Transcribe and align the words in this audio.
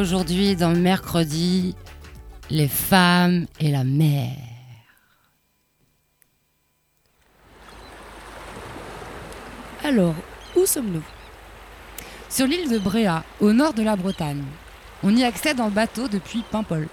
Aujourd'hui, 0.00 0.56
dans 0.56 0.74
Mercredi, 0.74 1.74
les 2.48 2.68
femmes 2.68 3.44
et 3.60 3.70
la 3.70 3.84
mer. 3.84 4.30
Alors, 9.84 10.14
où 10.56 10.64
sommes-nous? 10.64 11.02
Sur 12.30 12.46
l'île 12.46 12.70
de 12.70 12.78
Bréa, 12.78 13.24
au 13.40 13.52
nord 13.52 13.74
de 13.74 13.82
la 13.82 13.94
Bretagne. 13.94 14.42
On 15.02 15.14
y 15.14 15.22
accède 15.22 15.60
en 15.60 15.68
bateau 15.68 16.08
depuis 16.08 16.44
Paimpol. 16.50 16.88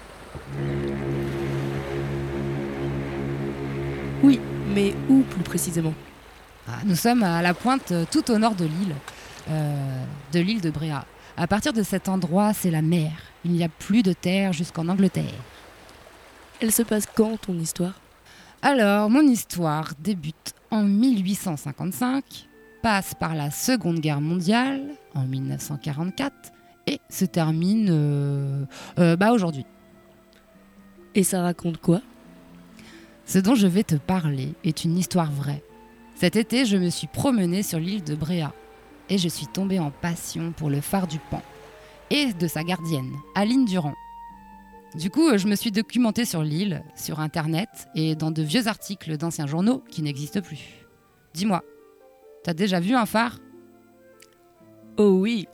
Oui, 4.22 4.38
mais 4.74 4.92
où 5.08 5.22
plus 5.22 5.44
précisément? 5.44 5.94
Ah, 6.68 6.80
Nous 6.84 6.96
sommes 6.96 7.22
à 7.22 7.40
la 7.40 7.54
pointe 7.54 7.90
euh, 7.90 8.04
tout 8.10 8.30
au 8.30 8.36
nord 8.36 8.54
de 8.54 8.66
l'île, 8.66 8.94
euh, 9.48 10.04
de 10.34 10.40
l'île 10.40 10.60
de 10.60 10.68
Bréa. 10.68 11.06
À 11.40 11.46
partir 11.46 11.72
de 11.72 11.84
cet 11.84 12.08
endroit, 12.08 12.52
c'est 12.52 12.72
la 12.72 12.82
mer. 12.82 13.12
Il 13.44 13.52
n'y 13.52 13.62
a 13.62 13.68
plus 13.68 14.02
de 14.02 14.12
terre 14.12 14.52
jusqu'en 14.52 14.88
Angleterre. 14.88 15.24
Elle 16.60 16.72
se 16.72 16.82
passe 16.82 17.06
quand 17.06 17.36
ton 17.40 17.54
histoire? 17.54 18.00
Alors, 18.60 19.08
mon 19.08 19.20
histoire 19.20 19.92
débute 20.00 20.54
en 20.72 20.82
1855, 20.82 22.48
passe 22.82 23.14
par 23.14 23.36
la 23.36 23.52
Seconde 23.52 24.00
Guerre 24.00 24.20
mondiale 24.20 24.82
en 25.14 25.22
1944 25.22 26.34
et 26.88 27.00
se 27.08 27.24
termine 27.24 27.88
euh, 27.88 28.64
euh, 28.98 29.14
bah, 29.14 29.30
aujourd'hui. 29.30 29.64
Et 31.14 31.22
ça 31.22 31.42
raconte 31.42 31.78
quoi? 31.78 32.00
Ce 33.26 33.38
dont 33.38 33.54
je 33.54 33.68
vais 33.68 33.84
te 33.84 33.94
parler 33.94 34.54
est 34.64 34.82
une 34.82 34.98
histoire 34.98 35.30
vraie. 35.30 35.62
Cet 36.16 36.34
été, 36.34 36.64
je 36.64 36.76
me 36.76 36.90
suis 36.90 37.06
promenée 37.06 37.62
sur 37.62 37.78
l'île 37.78 38.02
de 38.02 38.16
Bréa 38.16 38.52
et 39.10 39.18
je 39.18 39.28
suis 39.28 39.46
tombée 39.46 39.78
en 39.78 39.90
passion 39.90 40.52
pour 40.52 40.70
le 40.70 40.80
phare 40.80 41.06
du 41.06 41.18
Pan 41.30 41.42
et 42.10 42.32
de 42.32 42.46
sa 42.46 42.64
gardienne, 42.64 43.12
Aline 43.34 43.64
Durand. 43.64 43.94
Du 44.94 45.10
coup, 45.10 45.36
je 45.36 45.46
me 45.46 45.54
suis 45.54 45.70
documentée 45.70 46.24
sur 46.24 46.42
l'île, 46.42 46.82
sur 46.96 47.20
Internet 47.20 47.68
et 47.94 48.14
dans 48.14 48.30
de 48.30 48.42
vieux 48.42 48.68
articles 48.68 49.16
d'anciens 49.18 49.46
journaux 49.46 49.82
qui 49.90 50.02
n'existent 50.02 50.40
plus. 50.40 50.86
Dis-moi, 51.34 51.62
t'as 52.42 52.54
déjà 52.54 52.80
vu 52.80 52.94
un 52.94 53.04
phare? 53.04 53.38
Oh 54.96 55.10
oui, 55.20 55.46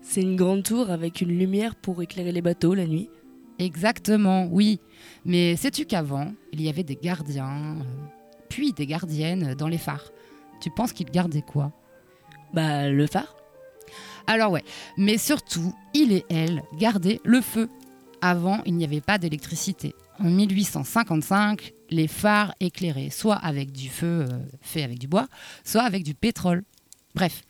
c'est 0.00 0.22
une 0.22 0.36
grande 0.36 0.62
tour 0.62 0.90
avec 0.90 1.20
une 1.20 1.36
lumière 1.36 1.74
pour 1.74 2.00
éclairer 2.02 2.32
les 2.32 2.40
bateaux 2.40 2.74
la 2.74 2.86
nuit. 2.86 3.10
Exactement, 3.58 4.46
oui. 4.46 4.80
Mais 5.24 5.56
sais-tu 5.56 5.84
qu'avant, 5.84 6.32
il 6.52 6.62
y 6.62 6.68
avait 6.68 6.84
des 6.84 6.94
gardiens, 6.94 7.78
euh, 7.80 7.82
puis 8.48 8.72
des 8.72 8.86
gardiennes 8.86 9.54
dans 9.54 9.66
les 9.66 9.78
phares? 9.78 10.12
Tu 10.60 10.70
penses 10.70 10.92
qu'ils 10.92 11.10
gardaient 11.10 11.42
quoi? 11.42 11.72
Bah, 12.52 12.88
le 12.88 13.06
phare 13.06 13.36
Alors 14.26 14.52
ouais, 14.52 14.64
mais 14.96 15.18
surtout, 15.18 15.74
il 15.94 16.12
et 16.12 16.24
elle 16.30 16.62
gardaient 16.78 17.20
le 17.24 17.40
feu. 17.40 17.68
Avant, 18.20 18.62
il 18.66 18.74
n'y 18.74 18.84
avait 18.84 19.00
pas 19.00 19.18
d'électricité. 19.18 19.94
En 20.18 20.30
1855, 20.30 21.72
les 21.90 22.08
phares 22.08 22.54
éclairaient 22.58 23.10
soit 23.10 23.36
avec 23.36 23.70
du 23.70 23.88
feu 23.88 24.26
euh, 24.28 24.38
fait 24.60 24.82
avec 24.82 24.98
du 24.98 25.06
bois, 25.06 25.28
soit 25.64 25.82
avec 25.82 26.02
du 26.02 26.14
pétrole. 26.14 26.64
Bref, 27.14 27.42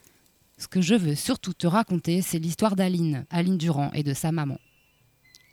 ce 0.58 0.68
que 0.68 0.80
je 0.80 0.94
veux 0.94 1.14
surtout 1.14 1.54
te 1.54 1.66
raconter, 1.66 2.20
c'est 2.20 2.38
l'histoire 2.38 2.76
d'Aline, 2.76 3.24
Aline 3.30 3.56
Durand 3.56 3.90
et 3.94 4.02
de 4.02 4.12
sa 4.12 4.32
maman. 4.32 4.58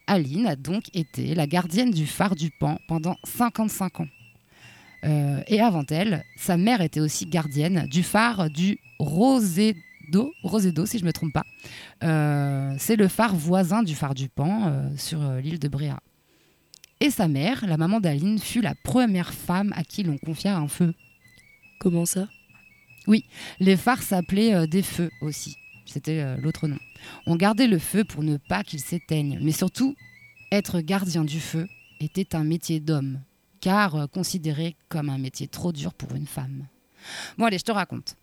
Aline 0.08 0.48
a 0.48 0.56
donc 0.56 0.84
été 0.94 1.34
la 1.34 1.48
gardienne 1.48 1.92
du 1.92 2.06
phare 2.06 2.36
du 2.36 2.52
Pan 2.52 2.78
pendant 2.88 3.16
55 3.24 4.02
ans. 4.02 4.08
Euh, 5.04 5.42
et 5.48 5.62
avant 5.62 5.86
elle, 5.90 6.24
sa 6.38 6.58
mère 6.58 6.82
était 6.82 7.00
aussi 7.00 7.26
gardienne 7.26 7.88
du 7.88 8.04
phare 8.04 8.50
du 8.50 8.80
Rosedo, 9.00 10.32
Rosedo 10.44 10.86
si 10.86 10.98
je 10.98 11.04
ne 11.04 11.08
me 11.08 11.14
trompe 11.14 11.34
pas. 11.34 11.46
Euh, 12.04 12.76
c'est 12.80 12.96
le 12.96 13.08
phare 13.08 13.36
voisin 13.36 13.84
du 13.84 13.96
phare 13.96 14.16
du 14.16 14.30
Pan 14.30 14.68
euh, 14.68 14.90
sur 14.98 15.22
euh, 15.22 15.42
l'île 15.42 15.60
de 15.60 15.68
Bréa. 15.68 16.00
Et 17.02 17.10
sa 17.10 17.28
mère, 17.28 17.66
la 17.68 17.78
maman 17.78 18.00
d'Aline, 18.00 18.40
fut 18.40 18.62
la 18.62 18.74
première 18.74 19.34
femme 19.34 19.74
à 19.76 19.84
qui 19.84 20.04
l'on 20.04 20.18
confia 20.18 20.58
un 20.58 20.68
feu. 20.68 20.94
Comment 21.80 22.06
ça? 22.06 22.28
Les 23.60 23.78
phares 23.78 24.02
s'appelaient 24.02 24.66
des 24.66 24.82
feux 24.82 25.12
aussi. 25.22 25.56
C'était 25.86 26.38
l'autre 26.38 26.68
nom. 26.68 26.80
On 27.28 27.36
gardait 27.36 27.68
le 27.68 27.78
feu 27.78 28.04
pour 28.06 28.24
ne 28.24 28.38
pas 28.38 28.64
qu'il 28.64 28.80
s'éteigne. 28.80 29.40
Mais 29.44 29.52
surtout, 29.52 29.94
être 30.52 30.80
gardien 30.80 31.24
du 31.26 31.40
feu 31.40 31.68
était 32.00 32.36
un 32.36 32.44
métier 32.44 32.80
d'homme, 32.80 33.20
car 33.66 33.96
euh, 33.96 34.06
considéré 34.06 34.76
comme 34.90 35.10
un 35.10 35.18
métier 35.18 35.48
trop 35.48 35.72
dur 35.72 35.92
pour 35.96 36.14
une 36.14 36.28
femme. 36.28 36.68
Bon 37.40 37.46
allez, 37.46 37.58
je 37.58 37.64
te 37.64 37.72
raconte. 37.72 38.16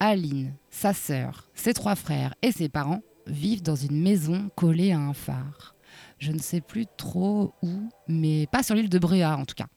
Aline, 0.00 0.52
sa 0.68 0.92
sœur, 0.92 1.48
ses 1.54 1.72
trois 1.72 1.94
frères 1.94 2.34
et 2.42 2.50
ses 2.50 2.68
parents 2.68 3.00
vivent 3.28 3.62
dans 3.62 3.76
une 3.76 4.02
maison 4.02 4.50
collée 4.56 4.90
à 4.90 4.98
un 4.98 5.12
phare. 5.12 5.76
Je 6.18 6.32
ne 6.32 6.40
sais 6.40 6.60
plus 6.60 6.86
trop 6.96 7.54
où, 7.62 7.88
mais 8.08 8.48
pas 8.48 8.64
sur 8.64 8.74
l'île 8.74 8.88
de 8.88 8.98
Bréa 8.98 9.36
en 9.36 9.44
tout 9.44 9.54
cas. 9.54 9.68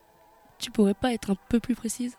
Tu 0.58 0.72
pourrais 0.72 0.96
pas 0.96 1.14
être 1.14 1.30
un 1.30 1.38
peu 1.48 1.60
plus 1.60 1.76
précise? 1.76 2.16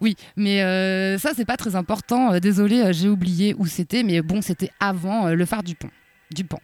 Oui, 0.00 0.14
mais 0.36 0.62
euh, 0.62 1.18
ça 1.18 1.32
c'est 1.34 1.44
pas 1.44 1.56
très 1.56 1.74
important. 1.74 2.34
Euh, 2.34 2.38
désolé, 2.38 2.80
euh, 2.80 2.92
j'ai 2.92 3.08
oublié 3.08 3.56
où 3.58 3.66
c'était, 3.66 4.04
mais 4.04 4.22
bon, 4.22 4.40
c'était 4.40 4.70
avant 4.78 5.30
le 5.30 5.46
phare 5.46 5.64
du 5.64 5.74
pont, 5.74 5.90
du 6.32 6.44
pont. 6.44 6.60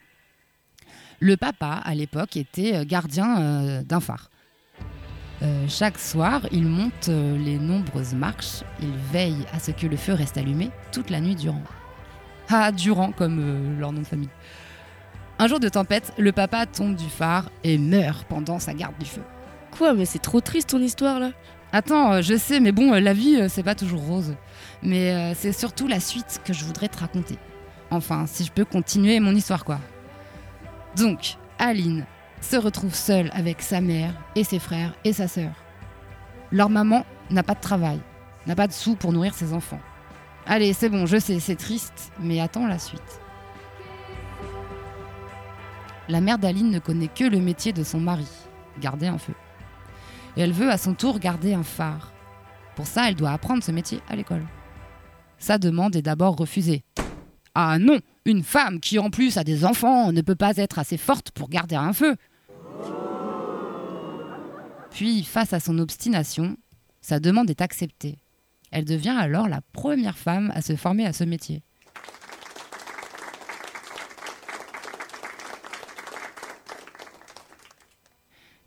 Le 1.19 1.37
papa 1.37 1.83
à 1.85 1.95
l'époque 1.97 2.37
était 2.37 2.87
gardien 2.87 3.41
euh, 3.43 3.83
d'un 3.83 3.99
phare. 3.99 4.30
Euh, 5.43 5.65
chaque 5.69 5.99
soir, 5.99 6.43
il 6.53 6.67
monte 6.67 7.09
euh, 7.09 7.39
les 7.39 7.59
nombreuses 7.59 8.15
marches. 8.15 8.63
Il 8.83 8.93
veille 9.13 9.47
à 9.55 9.59
ce 9.59 9.71
que 9.71 9.87
le 9.87 9.97
feu 9.97 10.13
reste 10.13 10.37
allumé 10.37 10.71
toute 10.93 11.09
la 11.09 11.21
nuit 11.21 11.35
durant. 11.35 11.63
Ah, 12.51 12.73
Durand 12.73 13.13
comme 13.13 13.39
euh, 13.41 13.81
leur 13.81 13.93
nom 13.93 14.01
de 14.01 14.07
famille. 14.07 14.29
Un 15.39 15.47
jour 15.47 15.59
de 15.59 15.69
tempête, 15.69 16.13
le 16.19 16.33
papa 16.33 16.67
tombe 16.67 16.95
du 16.95 17.09
phare 17.09 17.51
et 17.65 17.79
meurt 17.79 18.27
pendant 18.29 18.59
sa 18.59 18.75
garde 18.75 18.99
du 18.99 19.07
feu. 19.07 19.23
Quoi, 19.71 19.95
mais 19.95 20.05
c'est 20.05 20.19
trop 20.19 20.41
triste 20.41 20.71
ton 20.71 20.81
histoire 20.81 21.19
là 21.21 21.31
Attends, 21.73 22.21
je 22.21 22.37
sais, 22.37 22.59
mais 22.59 22.73
bon, 22.73 22.93
la 22.93 23.13
vie, 23.13 23.49
c'est 23.49 23.63
pas 23.63 23.77
toujours 23.77 24.03
rose. 24.03 24.35
Mais 24.83 25.33
c'est 25.37 25.53
surtout 25.53 25.87
la 25.87 26.01
suite 26.01 26.41
que 26.45 26.53
je 26.53 26.65
voudrais 26.65 26.89
te 26.89 26.99
raconter. 26.99 27.39
Enfin, 27.93 28.27
si 28.27 28.45
je 28.45 28.51
peux 28.51 28.65
continuer 28.65 29.21
mon 29.21 29.37
histoire, 29.37 29.65
quoi. 29.65 29.79
Donc, 30.97 31.37
Aline 31.61 32.07
se 32.41 32.57
retrouve 32.57 32.95
seule 32.95 33.31
avec 33.33 33.63
sa 33.63 33.81
mère 33.81 34.15
et 34.35 34.45
ses 34.45 34.59
frères 34.59 34.95
et 35.05 35.13
sa 35.13 35.29
sœur. 35.29 35.53
Leur 36.53 36.71
maman 36.71 37.05
n'a 37.31 37.43
pas 37.43 37.55
de 37.55 37.61
travail, 37.61 38.01
n'a 38.47 38.57
pas 38.57 38.67
de 38.67 38.73
sous 38.73 38.97
pour 38.97 39.13
nourrir 39.13 39.35
ses 39.35 39.53
enfants. 39.53 39.81
Allez, 40.47 40.73
c'est 40.73 40.89
bon, 40.89 41.07
je 41.07 41.19
sais, 41.19 41.39
c'est 41.39 41.57
triste, 41.57 42.13
mais 42.19 42.41
attends 42.41 42.67
la 42.67 42.79
suite. 42.79 43.21
La 46.09 46.21
mère 46.21 46.39
d'Aline 46.39 46.71
ne 46.71 46.81
connaît 46.81 47.09
que 47.09 47.25
le 47.25 47.39
métier 47.39 47.73
de 47.73 47.85
son 47.85 48.01
mari, 48.01 48.27
garder 48.81 49.07
un 49.07 49.19
feu. 49.19 49.35
Et 50.37 50.41
elle 50.41 50.53
veut 50.53 50.71
à 50.71 50.79
son 50.79 50.95
tour 50.95 51.19
garder 51.21 51.55
un 51.55 51.63
phare. 51.63 52.13
Pour 52.75 52.87
ça, 52.87 53.09
elle 53.09 53.15
doit 53.15 53.31
apprendre 53.31 53.63
ce 53.63 53.71
métier 53.71 54.01
à 54.09 54.17
l'école. 54.17 54.45
Sa 55.39 55.59
demande 55.59 55.95
est 55.95 56.03
d'abord 56.03 56.37
refusée. 56.37 56.83
Ah 57.55 57.79
non, 57.79 57.99
une 58.25 58.43
femme 58.43 58.81
qui 58.81 58.99
en 58.99 59.11
plus 59.11 59.37
a 59.37 59.45
des 59.45 59.65
enfants 59.65 60.13
ne 60.13 60.21
peut 60.21 60.35
pas 60.35 60.57
être 60.57 60.79
assez 60.79 60.97
forte 60.97 61.31
pour 61.31 61.49
garder 61.49 61.77
un 61.77 61.93
feu. 61.93 62.17
Puis, 64.91 65.25
face 65.25 65.53
à 65.53 65.61
son 65.61 65.79
obstination, 65.79 66.57
sa 67.01 67.21
demande 67.21 67.51
est 67.51 67.61
acceptée. 67.61 68.19
Elle 68.71 68.85
devient 68.85 69.17
alors 69.19 69.49
la 69.49 69.61
première 69.73 70.19
femme 70.19 70.53
à 70.55 70.63
se 70.63 70.77
former 70.77 71.07
à 71.07 71.13
ce 71.13 71.25
métier. 71.25 71.63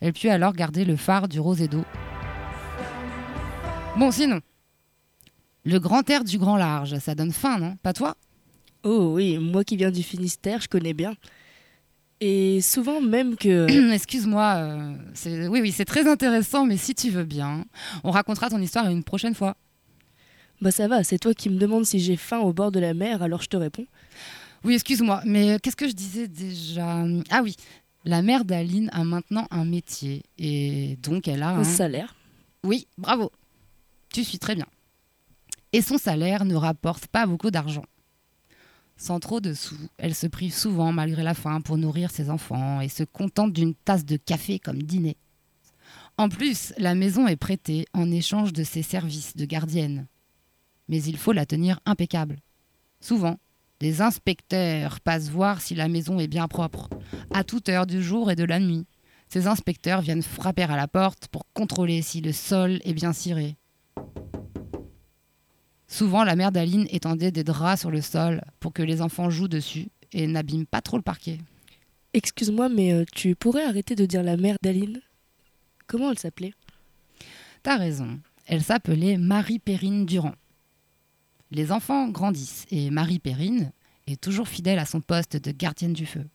Elle 0.01 0.11
put 0.11 0.29
alors 0.29 0.53
garder 0.53 0.83
le 0.83 0.97
phare 0.97 1.29
du 1.29 1.39
Rosedo. 1.39 1.85
Bon, 3.97 4.11
sinon, 4.11 4.41
le 5.63 5.79
grand 5.79 6.09
air 6.09 6.25
du 6.25 6.37
grand 6.37 6.57
large, 6.57 6.97
ça 6.99 7.15
donne 7.15 7.31
faim, 7.31 7.57
non? 7.57 7.77
Pas 7.77 7.93
toi? 7.93 8.17
Oh 8.83 9.13
oui, 9.13 9.37
moi 9.37 9.63
qui 9.63 9.77
viens 9.77 9.91
du 9.91 10.03
Finistère, 10.03 10.59
je 10.59 10.67
connais 10.67 10.93
bien. 10.93 11.15
Et 12.21 12.61
souvent 12.61 13.01
même 13.01 13.35
que... 13.35 13.91
Excuse-moi, 13.93 14.53
euh, 14.57 14.93
c'est- 15.13 15.47
oui, 15.47 15.59
oui, 15.61 15.71
c'est 15.71 15.85
très 15.85 16.07
intéressant, 16.07 16.65
mais 16.65 16.77
si 16.77 16.95
tu 16.95 17.09
veux 17.09 17.25
bien, 17.25 17.65
on 18.03 18.11
racontera 18.11 18.49
ton 18.49 18.59
histoire 18.61 18.89
une 18.89 19.03
prochaine 19.03 19.35
fois. 19.35 19.55
Bah 20.61 20.71
ça 20.71 20.87
va, 20.87 21.03
c'est 21.03 21.19
toi 21.19 21.33
qui 21.33 21.49
me 21.49 21.57
demandes 21.57 21.85
si 21.85 21.99
j'ai 21.99 22.15
faim 22.15 22.39
au 22.39 22.53
bord 22.53 22.71
de 22.71 22.79
la 22.79 22.93
mer, 22.93 23.21
alors 23.21 23.41
je 23.41 23.47
te 23.49 23.57
réponds. 23.57 23.85
Oui, 24.63 24.75
excuse-moi, 24.75 25.21
mais 25.25 25.57
qu'est-ce 25.61 25.75
que 25.75 25.87
je 25.89 25.93
disais 25.93 26.27
déjà? 26.29 27.03
Ah 27.29 27.41
oui, 27.43 27.57
la 28.05 28.21
mère 28.21 28.45
d'Aline 28.45 28.89
a 28.93 29.03
maintenant 29.03 29.45
un 29.51 29.65
métier, 29.65 30.23
et 30.37 30.97
donc 31.03 31.27
elle 31.27 31.43
a 31.43 31.49
un... 31.49 31.59
Un 31.59 31.63
salaire. 31.65 32.15
Oui, 32.63 32.87
bravo. 32.97 33.29
Tu 34.13 34.23
suis 34.23 34.39
très 34.39 34.55
bien. 34.55 34.67
Et 35.73 35.81
son 35.81 35.97
salaire 35.97 36.45
ne 36.45 36.55
rapporte 36.55 37.07
pas 37.07 37.25
beaucoup 37.25 37.51
d'argent. 37.51 37.83
Sans 39.03 39.19
trop 39.19 39.41
de 39.41 39.53
sous, 39.53 39.75
elle 39.97 40.15
se 40.15 40.27
prive 40.27 40.53
souvent 40.53 40.93
malgré 40.93 41.23
la 41.23 41.33
faim 41.33 41.59
pour 41.59 41.77
nourrir 41.77 42.09
ses 42.09 42.29
enfants 42.29 42.79
et 42.79 42.87
se 42.87 43.03
contente 43.03 43.51
d'une 43.51 43.75
tasse 43.75 44.05
de 44.05 44.15
café 44.15 44.59
comme 44.59 44.81
dîner. 44.81 45.17
En 46.17 46.29
plus, 46.29 46.73
la 46.77 46.95
maison 46.95 47.27
est 47.27 47.35
prêtée 47.35 47.85
en 47.91 48.09
échange 48.09 48.53
de 48.53 48.63
ses 48.63 48.81
services 48.81 49.35
de 49.35 49.43
gardienne. 49.43 50.07
Mais 50.87 51.03
il 51.03 51.17
faut 51.17 51.33
la 51.33 51.45
tenir 51.45 51.81
impeccable. 51.85 52.37
Souvent, 53.01 53.39
des 53.81 54.01
inspecteurs 54.01 55.01
passent 55.01 55.29
voir 55.29 55.59
si 55.59 55.75
la 55.75 55.89
maison 55.89 56.17
est 56.17 56.29
bien 56.29 56.47
propre, 56.47 56.87
à 57.33 57.43
toute 57.43 57.67
heure 57.67 57.85
du 57.85 58.01
jour 58.01 58.31
et 58.31 58.37
de 58.37 58.45
la 58.45 58.61
nuit. 58.61 58.85
Ces 59.27 59.47
inspecteurs 59.47 59.99
viennent 59.99 60.23
frapper 60.23 60.63
à 60.63 60.77
la 60.77 60.87
porte 60.87 61.27
pour 61.27 61.43
contrôler 61.51 62.01
si 62.01 62.21
le 62.21 62.31
sol 62.31 62.79
est 62.85 62.93
bien 62.93 63.11
ciré. 63.11 63.57
Souvent, 65.93 66.23
la 66.23 66.35
mère 66.35 66.51
d'Aline 66.51 66.87
étendait 66.89 67.29
des 67.29 67.43
draps 67.43 67.81
sur 67.81 67.91
le 67.91 68.01
sol 68.01 68.41
pour 68.59 68.73
que 68.73 68.81
les 68.81 69.03
enfants 69.03 69.29
jouent 69.29 69.47
dessus 69.47 69.89
et 70.11 70.25
n'abîment 70.25 70.65
pas 70.65 70.81
trop 70.81 70.97
le 70.97 71.03
parquet. 71.03 71.37
Excuse-moi, 72.13 72.67
mais 72.67 72.93
euh, 72.93 73.05
tu 73.13 73.35
pourrais 73.35 73.63
arrêter 73.63 73.93
de 73.93 74.07
dire 74.07 74.23
la 74.23 74.35
mère 74.35 74.55
d'Aline? 74.63 75.01
Comment 75.85 76.09
elle 76.09 76.17
s'appelait? 76.17 76.55
T'as 77.61 77.77
raison, 77.77 78.19
elle 78.47 78.63
s'appelait 78.63 79.17
Marie 79.17 79.59
Perrine 79.59 80.07
Durand. 80.07 80.33
Les 81.51 81.71
enfants 81.71 82.09
grandissent 82.09 82.65
et 82.71 82.89
Marie 82.89 83.19
Perrine 83.19 83.71
est 84.07 84.19
toujours 84.19 84.47
fidèle 84.47 84.79
à 84.79 84.87
son 84.87 84.99
poste 84.99 85.37
de 85.37 85.51
gardienne 85.51 85.93
du 85.93 86.07
feu. 86.07 86.25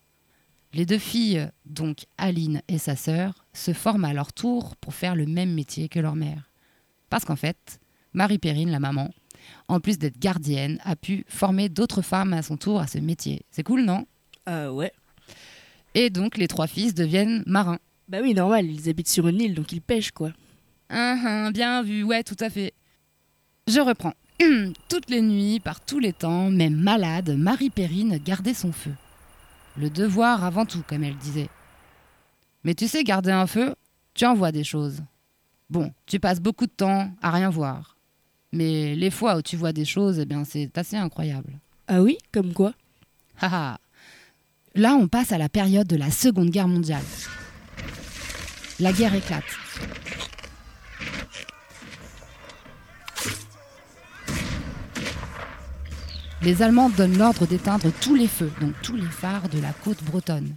Les 0.73 0.87
deux 0.87 0.99
filles, 0.99 1.51
donc 1.67 2.07
Aline 2.17 2.63
et 2.69 2.79
sa 2.79 2.95
sœur, 2.95 3.45
se 3.55 3.73
forment 3.73 4.05
à 4.05 4.15
leur 4.15 4.33
tour 4.33 4.77
pour 4.77 4.95
faire 4.95 5.17
le 5.17 5.27
même 5.27 5.53
métier 5.53 5.89
que 5.89 5.99
leur 5.99 6.15
mère. 6.15 6.49
Parce 7.11 7.25
qu'en 7.25 7.35
fait, 7.35 7.81
Marie 8.13 8.39
Perrine, 8.39 8.71
la 8.71 8.79
maman, 8.79 9.11
en 9.69 9.81
plus 9.81 9.99
d'être 9.99 10.19
gardienne, 10.19 10.79
a 10.85 10.97
pu 10.97 11.25
former 11.29 11.69
d'autres 11.69 12.03
femmes 12.03 12.33
à 12.33 12.43
son 12.43 12.57
tour 12.57 12.81
à 12.81 12.87
ce 12.87 12.99
métier. 12.99 13.43
C'est 13.51 13.63
cool, 13.63 13.83
non? 13.83 14.07
Ah 14.47 14.73
ouais. 14.73 14.93
Et 15.95 16.11
donc 16.11 16.37
les 16.37 16.49
trois 16.49 16.67
fils 16.67 16.95
deviennent 16.95 17.43
marins. 17.47 17.79
Bah 18.09 18.19
oui, 18.23 18.33
normal, 18.35 18.67
ils 18.67 18.89
habitent 18.89 19.09
sur 19.09 19.29
une 19.29 19.41
île, 19.41 19.55
donc 19.55 19.73
ils 19.73 19.83
pêchent, 19.83 20.13
quoi. 20.13 20.33
Hein, 20.89 21.21
hein, 21.25 21.51
bien 21.51 21.83
vu, 21.83 22.03
ouais, 22.03 22.23
tout 22.23 22.37
à 22.41 22.49
fait. 22.49 22.73
Je 23.67 23.81
reprends. 23.81 24.15
Toutes 24.89 25.11
les 25.11 25.21
nuits, 25.21 25.61
par 25.61 25.81
tous 25.81 25.99
les 25.99 26.13
temps, 26.13 26.51
même 26.51 26.77
malade, 26.77 27.37
Marie 27.37 27.71
Perrine 27.71 28.19
gardait 28.19 28.55
son 28.55 28.73
feu. 28.73 28.95
Le 29.77 29.91
devoir 29.91 30.45
avant 30.45 30.65
tout, 30.65 30.83
comme 30.87 31.05
elle 31.05 31.17
disait. 31.17 31.51
Mais 32.65 32.75
tu 32.75 32.89
sais, 32.89 33.05
garder 33.05 33.31
un 33.31 33.47
feu, 33.47 33.75
tu 34.15 34.25
en 34.25 34.35
vois 34.35 34.53
des 34.53 34.65
choses. 34.65 35.03
Bon, 35.69 35.93
tu 36.07 36.19
passes 36.19 36.41
beaucoup 36.41 36.67
de 36.67 36.73
temps 36.73 37.11
à 37.21 37.31
rien 37.31 37.51
voir. 37.51 37.98
Mais 38.53 38.95
les 38.95 39.11
fois 39.11 39.37
où 39.37 39.43
tu 39.43 39.57
vois 39.57 39.73
des 39.73 39.85
choses, 39.85 40.19
eh 40.19 40.25
bien, 40.25 40.45
c'est 40.45 40.77
assez 40.79 40.97
incroyable. 40.97 41.59
Ah 41.87 42.03
oui 42.03 42.19
Comme 42.33 42.53
quoi? 42.53 42.73
Haha. 43.41 43.79
Là, 44.75 44.95
on 44.95 45.09
passe 45.09 45.33
à 45.33 45.39
la 45.39 45.49
période 45.49 45.87
de 45.87 45.97
la 45.97 46.11
Seconde 46.11 46.51
Guerre 46.51 46.69
mondiale. 46.69 47.03
La 48.81 48.93
guerre 48.93 49.15
éclate. 49.15 49.45
Les 56.43 56.63
Allemands 56.63 56.89
donnent 56.91 57.19
l'ordre 57.19 57.47
d'éteindre 57.47 57.91
tous 58.01 58.15
les 58.15 58.29
feux, 58.29 58.53
donc 58.61 58.73
tous 58.83 58.95
les 58.95 59.03
phares 59.03 59.49
de 59.49 59.59
la 59.59 59.73
côte 59.73 60.03
bretonne. 60.05 60.55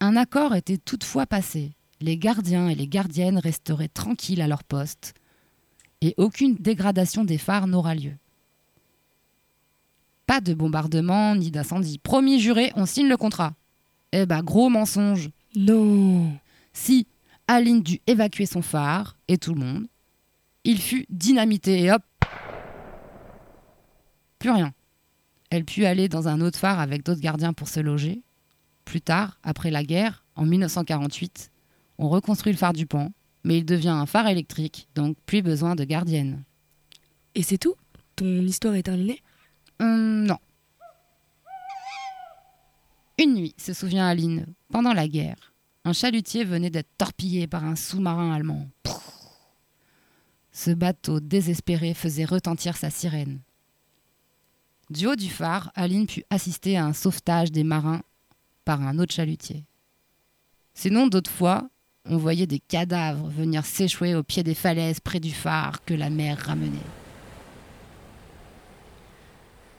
Un 0.00 0.16
accord 0.16 0.54
était 0.54 0.76
toutefois 0.76 1.26
passé. 1.26 1.72
Les 2.00 2.18
gardiens 2.18 2.68
et 2.68 2.74
les 2.74 2.86
gardiennes 2.86 3.38
resteraient 3.38 3.88
tranquilles 3.88 4.42
à 4.42 4.46
leur 4.46 4.62
poste 4.62 5.14
et 6.00 6.14
aucune 6.16 6.54
dégradation 6.54 7.24
des 7.24 7.38
phares 7.38 7.66
n'aura 7.66 7.94
lieu. 7.94 8.12
Pas 10.26 10.40
de 10.40 10.54
bombardement 10.54 11.34
ni 11.36 11.50
d'incendie. 11.50 11.98
Promis 11.98 12.40
juré, 12.40 12.72
on 12.76 12.86
signe 12.86 13.08
le 13.08 13.16
contrat. 13.16 13.54
Eh 14.12 14.26
ben, 14.26 14.42
gros 14.42 14.68
mensonge. 14.68 15.30
Non 15.54 16.32
Si 16.72 17.06
Aline 17.48 17.82
dut 17.82 18.00
évacuer 18.06 18.46
son 18.46 18.62
phare, 18.62 19.16
et 19.28 19.38
tout 19.38 19.54
le 19.54 19.60
monde, 19.60 19.86
il 20.64 20.80
fut 20.80 21.06
dynamité 21.08 21.84
et 21.84 21.92
hop 21.92 22.02
Plus 24.38 24.50
rien. 24.50 24.72
Elle 25.50 25.64
put 25.64 25.84
aller 25.84 26.08
dans 26.08 26.26
un 26.26 26.40
autre 26.40 26.58
phare 26.58 26.80
avec 26.80 27.04
d'autres 27.04 27.20
gardiens 27.20 27.52
pour 27.52 27.68
se 27.68 27.78
loger. 27.78 28.22
Plus 28.84 29.00
tard, 29.00 29.38
après 29.44 29.70
la 29.70 29.84
guerre, 29.84 30.24
en 30.34 30.44
1948, 30.44 31.50
on 31.98 32.08
reconstruit 32.08 32.52
le 32.52 32.58
phare 32.58 32.72
du 32.72 32.86
Pan, 32.86 33.12
mais 33.46 33.58
il 33.58 33.64
devient 33.64 33.90
un 33.90 34.06
phare 34.06 34.26
électrique, 34.26 34.88
donc 34.96 35.16
plus 35.24 35.40
besoin 35.40 35.76
de 35.76 35.84
gardienne. 35.84 36.42
Et 37.36 37.44
c'est 37.44 37.58
tout? 37.58 37.76
Ton 38.16 38.42
histoire 38.42 38.74
est 38.74 38.82
terminée? 38.82 39.22
Hum, 39.78 40.24
non. 40.24 40.38
Une 43.18 43.34
nuit, 43.34 43.54
se 43.56 43.72
souvient 43.72 44.08
Aline, 44.08 44.46
pendant 44.72 44.92
la 44.92 45.06
guerre, 45.06 45.54
un 45.84 45.92
chalutier 45.92 46.42
venait 46.42 46.70
d'être 46.70 46.90
torpillé 46.98 47.46
par 47.46 47.64
un 47.64 47.76
sous-marin 47.76 48.32
allemand. 48.32 48.68
Ce 50.50 50.72
bateau 50.72 51.20
désespéré 51.20 51.94
faisait 51.94 52.24
retentir 52.24 52.76
sa 52.76 52.90
sirène. 52.90 53.38
Du 54.90 55.06
haut 55.06 55.14
du 55.14 55.30
phare, 55.30 55.70
Aline 55.76 56.08
put 56.08 56.24
assister 56.30 56.76
à 56.76 56.84
un 56.84 56.92
sauvetage 56.92 57.52
des 57.52 57.64
marins 57.64 58.02
par 58.64 58.82
un 58.82 58.98
autre 58.98 59.14
chalutier. 59.14 59.62
Sinon, 60.74 61.06
d'autres 61.06 61.30
fois, 61.30 61.70
on 62.08 62.16
voyait 62.16 62.46
des 62.46 62.58
cadavres 62.60 63.28
venir 63.28 63.64
s'échouer 63.64 64.14
au 64.14 64.22
pied 64.22 64.42
des 64.42 64.54
falaises 64.54 65.00
près 65.00 65.20
du 65.20 65.32
phare 65.32 65.84
que 65.84 65.94
la 65.94 66.10
mer 66.10 66.38
ramenait. 66.38 66.78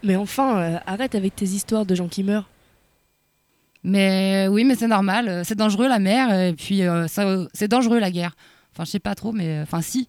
Mais 0.03 0.15
enfin, 0.15 0.57
euh, 0.59 0.77
arrête 0.85 1.15
avec 1.15 1.35
tes 1.35 1.45
histoires 1.45 1.85
de 1.85 1.95
gens 1.95 2.07
qui 2.07 2.23
meurent. 2.23 2.49
Mais 3.83 4.47
oui, 4.49 4.63
mais 4.63 4.75
c'est 4.75 4.87
normal. 4.87 5.27
euh, 5.27 5.43
C'est 5.43 5.55
dangereux 5.55 5.87
la 5.87 5.99
mer 5.99 6.33
et 6.33 6.53
puis 6.53 6.83
euh, 6.83 7.07
ça, 7.07 7.47
c'est 7.53 7.67
dangereux 7.67 7.99
la 7.99 8.11
guerre. 8.11 8.35
Enfin, 8.73 8.85
je 8.85 8.91
sais 8.91 8.99
pas 8.99 9.15
trop, 9.15 9.31
mais 9.31 9.59
euh, 9.59 9.63
enfin 9.63 9.81
si. 9.81 10.07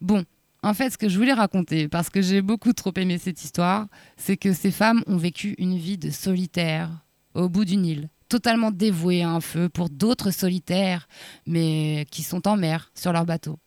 Bon, 0.00 0.24
en 0.62 0.74
fait, 0.74 0.90
ce 0.90 0.98
que 0.98 1.08
je 1.08 1.16
voulais 1.16 1.32
raconter, 1.32 1.88
parce 1.88 2.10
que 2.10 2.20
j'ai 2.20 2.42
beaucoup 2.42 2.72
trop 2.72 2.92
aimé 2.96 3.18
cette 3.18 3.42
histoire, 3.42 3.86
c'est 4.16 4.36
que 4.36 4.52
ces 4.52 4.70
femmes 4.70 5.02
ont 5.06 5.16
vécu 5.16 5.54
une 5.58 5.76
vie 5.76 5.98
de 5.98 6.10
solitaire 6.10 6.90
au 7.34 7.48
bout 7.48 7.64
d'une 7.64 7.84
île, 7.86 8.08
totalement 8.28 8.70
dévouées 8.70 9.22
à 9.22 9.30
un 9.30 9.40
feu 9.40 9.68
pour 9.68 9.88
d'autres 9.88 10.30
solitaires, 10.30 11.08
mais 11.46 12.06
qui 12.10 12.22
sont 12.22 12.46
en 12.48 12.56
mer 12.56 12.90
sur 12.94 13.12
leur 13.12 13.24
bateau. 13.24 13.58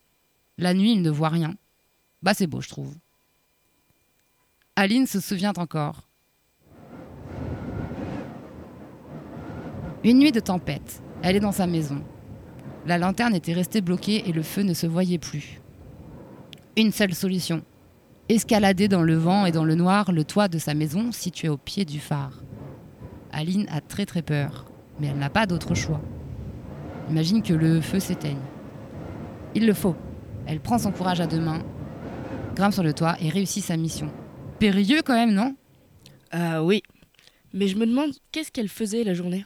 La 0.58 0.74
nuit, 0.74 0.94
ils 0.94 1.02
ne 1.02 1.10
voient 1.10 1.30
rien. 1.30 1.56
Bah, 2.22 2.34
c'est 2.34 2.48
beau, 2.48 2.62
je 2.62 2.70
trouve. 2.70 2.96
Aline 4.76 5.08
se 5.08 5.20
souvient 5.20 5.54
encore. 5.58 6.10
Une 10.04 10.20
nuit 10.20 10.32
de 10.32 10.40
tempête. 10.40 11.02
Elle 11.22 11.36
est 11.36 11.42
dans 11.42 11.52
sa 11.52 11.68
maison. 11.68 12.02
La 12.86 12.98
lanterne 12.98 13.36
était 13.36 13.54
restée 13.54 13.82
bloquée 13.82 14.30
et 14.30 14.32
le 14.32 14.44
feu 14.44 14.62
ne 14.62 14.74
se 14.74 14.88
voyait 14.88 15.18
plus. 15.18 15.62
Une 16.78 16.94
seule 16.94 17.14
solution. 17.14 17.64
Escalader 18.30 18.88
dans 18.88 19.02
le 19.02 19.16
vent 19.16 19.46
et 19.46 19.52
dans 19.52 19.66
le 19.66 19.76
noir 19.76 20.12
le 20.12 20.24
toit 20.24 20.48
de 20.48 20.60
sa 20.60 20.74
maison 20.74 21.12
situé 21.12 21.50
au 21.50 21.58
pied 21.58 21.84
du 21.84 22.00
phare. 22.00 22.42
Aline 23.32 23.68
a 23.72 23.82
très 23.82 24.06
très 24.06 24.22
peur, 24.22 24.66
mais 25.00 25.08
elle 25.08 25.18
n'a 25.18 25.30
pas 25.30 25.46
d'autre 25.46 25.76
choix. 25.76 26.02
Imagine 27.10 27.42
que 27.42 27.54
le 27.54 27.82
feu 27.82 28.00
s'éteigne. 28.00 28.42
Il 29.56 29.66
le 29.66 29.74
faut. 29.74 29.96
Elle 30.46 30.60
prend 30.60 30.78
son 30.78 30.92
courage 30.92 31.22
à 31.22 31.28
deux 31.28 31.40
mains, 31.40 31.64
grimpe 32.56 32.74
sur 32.74 32.84
le 32.84 32.94
toit 32.94 33.16
et 33.20 33.30
réussit 33.30 33.64
sa 33.64 33.78
mission. 33.78 34.12
Périlleux 34.60 35.02
quand 35.04 35.14
même, 35.14 35.34
non? 35.34 35.56
Ah 36.32 36.64
oui. 36.64 36.84
Mais 37.54 37.68
je 37.68 37.78
me 37.78 37.86
demande 37.86 38.12
qu'est-ce 38.32 38.52
qu'elle 38.52 38.70
faisait 38.70 39.04
la 39.04 39.14
journée? 39.14 39.46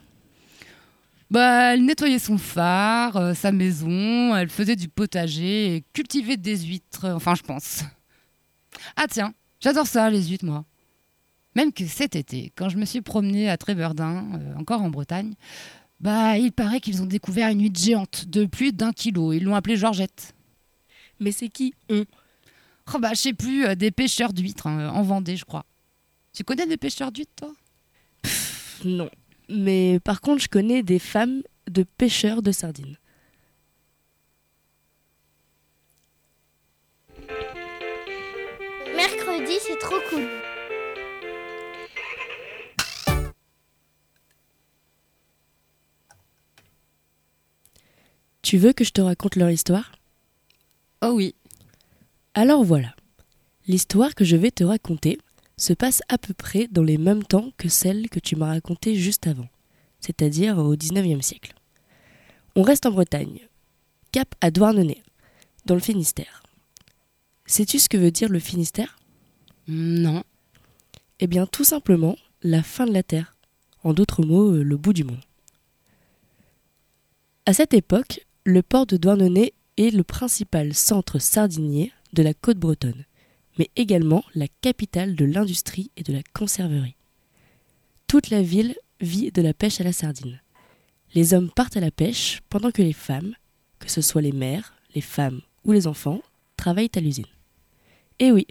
Bah, 1.31 1.73
elle 1.73 1.85
nettoyait 1.85 2.19
son 2.19 2.37
phare, 2.37 3.17
euh, 3.17 3.33
sa 3.33 3.51
maison, 3.51 4.35
elle 4.35 4.49
faisait 4.49 4.75
du 4.75 4.87
potager 4.87 5.75
et 5.75 5.85
cultivait 5.93 6.37
des 6.37 6.57
huîtres, 6.57 7.07
enfin 7.09 7.33
je 7.33 7.41
pense. 7.41 7.83
Ah 8.95 9.05
tiens, 9.09 9.33
j'adore 9.59 9.87
ça, 9.87 10.09
les 10.09 10.27
huîtres, 10.27 10.45
moi. 10.45 10.65
Même 11.55 11.71
que 11.71 11.85
cet 11.85 12.15
été, 12.15 12.51
quand 12.55 12.69
je 12.69 12.77
me 12.77 12.85
suis 12.85 13.01
promenée 13.01 13.49
à 13.49 13.57
Tréverdun, 13.57 14.25
euh, 14.39 14.55
encore 14.55 14.81
en 14.81 14.89
Bretagne, 14.89 15.33
bah, 15.99 16.37
il 16.37 16.51
paraît 16.51 16.79
qu'ils 16.79 17.01
ont 17.01 17.05
découvert 17.05 17.49
une 17.49 17.61
huître 17.61 17.79
géante 17.79 18.25
de 18.27 18.45
plus 18.45 18.73
d'un 18.73 18.91
kilo. 18.91 19.33
Ils 19.33 19.43
l'ont 19.43 19.55
appelée 19.55 19.77
Georgette. 19.77 20.33
Mais 21.19 21.31
c'est 21.31 21.49
qui 21.49 21.73
on? 21.89 22.05
Oh 22.93 22.99
bah, 22.99 23.11
je 23.13 23.19
sais 23.19 23.33
plus, 23.33 23.65
euh, 23.65 23.75
des 23.75 23.91
pêcheurs 23.91 24.33
d'huîtres, 24.33 24.67
hein, 24.67 24.89
en 24.89 25.03
Vendée, 25.03 25.37
je 25.37 25.45
crois. 25.45 25.65
Tu 26.33 26.43
connais 26.43 26.65
des 26.65 26.77
pêcheurs 26.77 27.11
d'huîtres, 27.11 27.31
toi? 27.35 27.53
Pff, 28.23 28.81
Non. 28.83 29.09
mais 29.47 29.99
par 29.99 30.19
contre, 30.19 30.41
je 30.41 30.49
connais 30.49 30.81
des 30.83 30.99
femmes 30.99 31.43
de 31.69 31.83
pêcheurs 31.83 32.41
de 32.41 32.51
sardines. 32.51 32.97
Mercredi, 38.95 39.53
c'est 39.67 39.79
trop 39.79 39.99
cool. 40.09 40.27
Tu 48.53 48.59
veux 48.59 48.71
que 48.71 48.83
je 48.83 48.91
te 48.91 49.01
raconte 49.01 49.35
leur 49.35 49.49
histoire? 49.49 49.93
Oh 51.01 51.13
oui. 51.15 51.33
Alors 52.35 52.63
voilà. 52.63 52.95
L'histoire 53.65 54.13
que 54.13 54.23
je 54.23 54.35
vais 54.35 54.51
te 54.51 54.63
raconter 54.63 55.17
se 55.57 55.73
passe 55.73 56.03
à 56.07 56.19
peu 56.19 56.35
près 56.35 56.67
dans 56.67 56.83
les 56.83 56.99
mêmes 56.99 57.23
temps 57.23 57.49
que 57.57 57.67
celle 57.67 58.11
que 58.11 58.19
tu 58.19 58.35
m'as 58.35 58.49
racontée 58.49 58.93
juste 58.93 59.25
avant, 59.25 59.49
c'est-à-dire 60.01 60.59
au 60.59 60.75
XIXe 60.75 61.25
siècle. 61.25 61.55
On 62.55 62.61
reste 62.61 62.85
en 62.85 62.91
Bretagne, 62.91 63.39
cap 64.11 64.35
à 64.39 64.51
Douarnenez, 64.51 65.01
dans 65.65 65.73
le 65.73 65.81
Finistère. 65.81 66.43
Sais-tu 67.47 67.79
ce 67.79 67.89
que 67.89 67.97
veut 67.97 68.11
dire 68.11 68.29
le 68.29 68.37
Finistère? 68.37 68.99
Non. 69.67 70.23
Eh 71.19 71.25
bien, 71.25 71.47
tout 71.47 71.63
simplement, 71.63 72.17
la 72.43 72.61
fin 72.61 72.85
de 72.85 72.93
la 72.93 73.01
Terre. 73.01 73.35
En 73.83 73.95
d'autres 73.95 74.23
mots, 74.23 74.51
euh, 74.51 74.61
le 74.61 74.77
bout 74.77 74.93
du 74.93 75.05
monde. 75.05 75.25
À 77.47 77.53
cette 77.53 77.73
époque, 77.73 78.23
le 78.45 78.61
port 78.61 78.85
de 78.85 78.97
Douarnenez 78.97 79.53
est 79.77 79.91
le 79.91 80.03
principal 80.03 80.73
centre 80.73 81.17
sardinier 81.17 81.93
de 82.11 82.23
la 82.23 82.33
côte 82.33 82.57
bretonne, 82.57 83.05
mais 83.57 83.69
également 83.77 84.23
la 84.35 84.47
capitale 84.61 85.15
de 85.15 85.23
l'industrie 85.23 85.91
et 85.95 86.03
de 86.03 86.11
la 86.11 86.21
conserverie. 86.33 86.97
Toute 88.07 88.29
la 88.29 88.41
ville 88.41 88.75
vit 88.99 89.31
de 89.31 89.41
la 89.41 89.53
pêche 89.53 89.79
à 89.79 89.85
la 89.85 89.93
sardine. 89.93 90.41
Les 91.15 91.33
hommes 91.33 91.49
partent 91.49 91.77
à 91.77 91.81
la 91.81 91.91
pêche 91.91 92.41
pendant 92.49 92.71
que 92.71 92.81
les 92.81 92.93
femmes, 92.93 93.33
que 93.79 93.89
ce 93.89 94.01
soit 94.01 94.21
les 94.21 94.31
mères, 94.33 94.73
les 94.93 95.01
femmes 95.01 95.41
ou 95.63 95.71
les 95.71 95.87
enfants, 95.87 96.21
travaillent 96.57 96.91
à 96.95 96.99
l'usine. 96.99 97.25
Et 98.19 98.31
oui, 98.31 98.45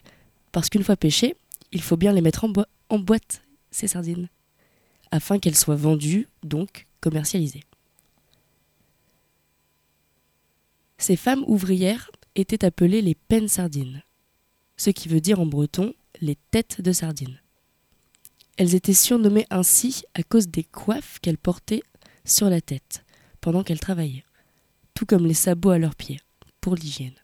parce 0.52 0.70
qu'une 0.70 0.84
fois 0.84 0.96
pêchées, 0.96 1.36
il 1.70 1.82
faut 1.82 1.96
bien 1.96 2.12
les 2.12 2.22
mettre 2.22 2.46
en 2.88 2.98
boîte, 2.98 3.42
ces 3.70 3.88
sardines, 3.88 4.28
afin 5.10 5.38
qu'elles 5.38 5.56
soient 5.56 5.76
vendues, 5.76 6.28
donc 6.42 6.86
commercialisées. 7.00 7.64
Ces 11.02 11.16
femmes 11.16 11.42
ouvrières 11.48 12.12
étaient 12.36 12.64
appelées 12.64 13.02
les 13.02 13.16
pennes 13.16 13.48
sardines, 13.48 14.04
ce 14.76 14.90
qui 14.90 15.08
veut 15.08 15.20
dire 15.20 15.40
en 15.40 15.46
breton 15.46 15.94
les 16.20 16.36
têtes 16.52 16.80
de 16.80 16.92
sardines. 16.92 17.40
Elles 18.56 18.76
étaient 18.76 18.92
surnommées 18.92 19.48
ainsi 19.50 20.04
à 20.14 20.22
cause 20.22 20.46
des 20.46 20.62
coiffes 20.62 21.18
qu'elles 21.18 21.38
portaient 21.38 21.82
sur 22.24 22.48
la 22.48 22.60
tête 22.60 23.04
pendant 23.40 23.64
qu'elles 23.64 23.80
travaillaient, 23.80 24.24
tout 24.94 25.04
comme 25.04 25.26
les 25.26 25.34
sabots 25.34 25.70
à 25.70 25.78
leurs 25.78 25.96
pieds, 25.96 26.20
pour 26.60 26.76
l'hygiène. 26.76 27.16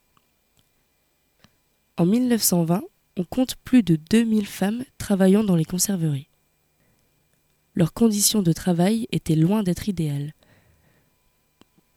En 1.95 2.05
1920, 2.05 2.81
on 3.15 3.23
compte 3.23 3.55
plus 3.63 3.81
de 3.81 3.95
2000 3.95 4.45
femmes 4.45 4.83
travaillant 4.97 5.45
dans 5.45 5.55
les 5.55 5.63
conserveries. 5.63 6.27
Leurs 7.75 7.93
conditions 7.93 8.41
de 8.41 8.51
travail 8.51 9.07
étaient 9.13 9.37
loin 9.37 9.63
d'être 9.63 9.87
idéales. 9.87 10.33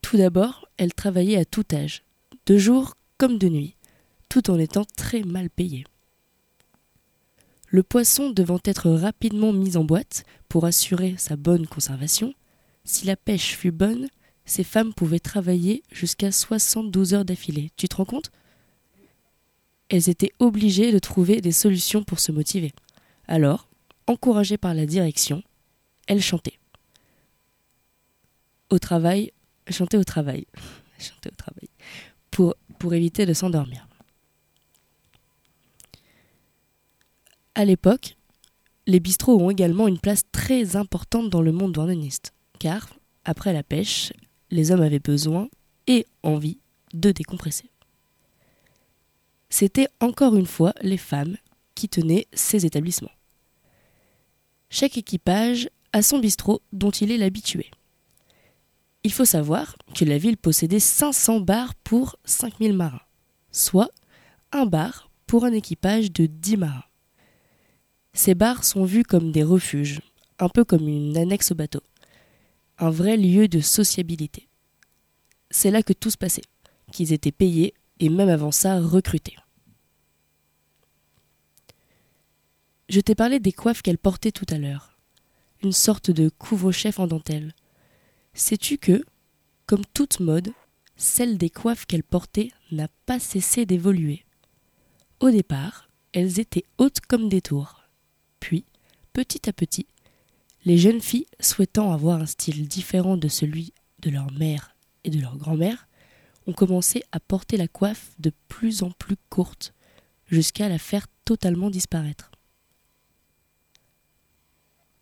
Tout 0.00 0.16
d'abord, 0.16 0.61
elles 0.82 0.94
travaillaient 0.94 1.36
à 1.36 1.44
tout 1.44 1.64
âge, 1.72 2.02
de 2.46 2.58
jour 2.58 2.96
comme 3.16 3.38
de 3.38 3.48
nuit, 3.48 3.76
tout 4.28 4.50
en 4.50 4.58
étant 4.58 4.84
très 4.96 5.22
mal 5.22 5.48
payées. 5.48 5.84
Le 7.68 7.84
poisson 7.84 8.30
devant 8.30 8.58
être 8.64 8.90
rapidement 8.90 9.52
mis 9.52 9.76
en 9.76 9.84
boîte 9.84 10.24
pour 10.48 10.64
assurer 10.64 11.14
sa 11.18 11.36
bonne 11.36 11.68
conservation, 11.68 12.34
si 12.84 13.06
la 13.06 13.14
pêche 13.14 13.56
fut 13.56 13.70
bonne, 13.70 14.08
ces 14.44 14.64
femmes 14.64 14.92
pouvaient 14.92 15.20
travailler 15.20 15.84
jusqu'à 15.92 16.32
72 16.32 17.14
heures 17.14 17.24
d'affilée. 17.24 17.70
Tu 17.76 17.86
te 17.86 17.94
rends 17.94 18.04
compte? 18.04 18.32
Elles 19.88 20.10
étaient 20.10 20.32
obligées 20.40 20.90
de 20.90 20.98
trouver 20.98 21.40
des 21.40 21.52
solutions 21.52 22.02
pour 22.02 22.18
se 22.18 22.32
motiver. 22.32 22.72
Alors, 23.28 23.68
encouragées 24.08 24.58
par 24.58 24.74
la 24.74 24.86
direction, 24.86 25.44
elles 26.08 26.22
chantaient. 26.22 26.58
Au 28.68 28.80
travail, 28.80 29.32
chantaient 29.70 29.96
au 29.96 30.04
travail, 30.04 30.46
pour, 32.30 32.54
éviter 32.94 33.26
de 33.26 33.32
s'endormir. 33.32 33.86
À 37.54 37.64
l'époque, 37.64 38.16
les 38.86 38.98
bistrots 38.98 39.40
ont 39.40 39.50
également 39.50 39.86
une 39.86 39.98
place 39.98 40.22
très 40.32 40.76
importante 40.76 41.30
dans 41.30 41.42
le 41.42 41.52
monde 41.52 41.72
douarneniste, 41.72 42.32
car, 42.58 42.88
après 43.24 43.52
la 43.52 43.62
pêche, 43.62 44.12
les 44.50 44.70
hommes 44.70 44.82
avaient 44.82 44.98
besoin 44.98 45.48
et 45.86 46.06
envie 46.22 46.58
de 46.92 47.12
décompresser. 47.12 47.70
C'était 49.48 49.88
encore 50.00 50.36
une 50.36 50.46
fois 50.46 50.72
les 50.80 50.96
femmes 50.96 51.36
qui 51.74 51.88
tenaient 51.88 52.26
ces 52.32 52.64
établissements. 52.64 53.10
Chaque 54.70 54.96
équipage 54.96 55.68
a 55.92 56.00
son 56.00 56.18
bistrot 56.18 56.62
dont 56.72 56.90
il 56.90 57.12
est 57.12 57.18
l'habitué. 57.18 57.70
Il 59.04 59.12
faut 59.12 59.24
savoir 59.24 59.76
que 59.94 60.04
la 60.04 60.16
ville 60.16 60.36
possédait 60.36 60.78
500 60.78 61.40
bars 61.40 61.74
pour 61.74 62.16
5000 62.24 62.72
marins, 62.72 63.00
soit 63.50 63.90
un 64.52 64.64
bar 64.64 65.10
pour 65.26 65.44
un 65.44 65.52
équipage 65.52 66.12
de 66.12 66.26
10 66.26 66.56
marins. 66.58 66.84
Ces 68.12 68.34
bars 68.34 68.64
sont 68.64 68.84
vus 68.84 69.02
comme 69.02 69.32
des 69.32 69.42
refuges, 69.42 70.02
un 70.38 70.48
peu 70.48 70.64
comme 70.64 70.86
une 70.86 71.16
annexe 71.16 71.50
au 71.50 71.54
bateau, 71.56 71.82
un 72.78 72.90
vrai 72.90 73.16
lieu 73.16 73.48
de 73.48 73.60
sociabilité. 73.60 74.48
C'est 75.50 75.70
là 75.70 75.82
que 75.82 75.92
tout 75.92 76.10
se 76.10 76.18
passait, 76.18 76.42
qu'ils 76.92 77.12
étaient 77.12 77.32
payés 77.32 77.74
et 77.98 78.08
même 78.08 78.28
avant 78.28 78.52
ça 78.52 78.80
recrutés. 78.80 79.36
Je 82.88 83.00
t'ai 83.00 83.14
parlé 83.14 83.40
des 83.40 83.52
coiffes 83.52 83.82
qu'elle 83.82 83.98
portait 83.98 84.32
tout 84.32 84.46
à 84.50 84.58
l'heure, 84.58 84.96
une 85.62 85.72
sorte 85.72 86.10
de 86.10 86.28
couvre-chef 86.28 87.00
en 87.00 87.06
dentelle. 87.06 87.54
Sais-tu 88.34 88.78
que, 88.78 89.04
comme 89.66 89.84
toute 89.92 90.20
mode, 90.20 90.52
celle 90.96 91.36
des 91.36 91.50
coiffes 91.50 91.86
qu'elle 91.86 92.04
portait 92.04 92.50
n'a 92.70 92.88
pas 93.06 93.18
cessé 93.18 93.66
d'évoluer. 93.66 94.24
Au 95.20 95.30
départ, 95.30 95.88
elles 96.12 96.40
étaient 96.40 96.64
hautes 96.78 97.00
comme 97.00 97.28
des 97.28 97.42
tours. 97.42 97.82
Puis, 98.40 98.64
petit 99.12 99.48
à 99.48 99.52
petit, 99.52 99.86
les 100.64 100.78
jeunes 100.78 101.00
filles 101.00 101.26
souhaitant 101.40 101.92
avoir 101.92 102.20
un 102.20 102.26
style 102.26 102.68
différent 102.68 103.16
de 103.16 103.28
celui 103.28 103.72
de 104.00 104.10
leur 104.10 104.30
mère 104.32 104.74
et 105.04 105.10
de 105.10 105.20
leur 105.20 105.36
grand-mère 105.36 105.88
ont 106.46 106.52
commencé 106.52 107.02
à 107.12 107.20
porter 107.20 107.56
la 107.56 107.68
coiffe 107.68 108.10
de 108.18 108.32
plus 108.48 108.82
en 108.82 108.90
plus 108.90 109.16
courte, 109.28 109.74
jusqu'à 110.26 110.68
la 110.68 110.78
faire 110.78 111.06
totalement 111.24 111.70
disparaître. 111.70 112.30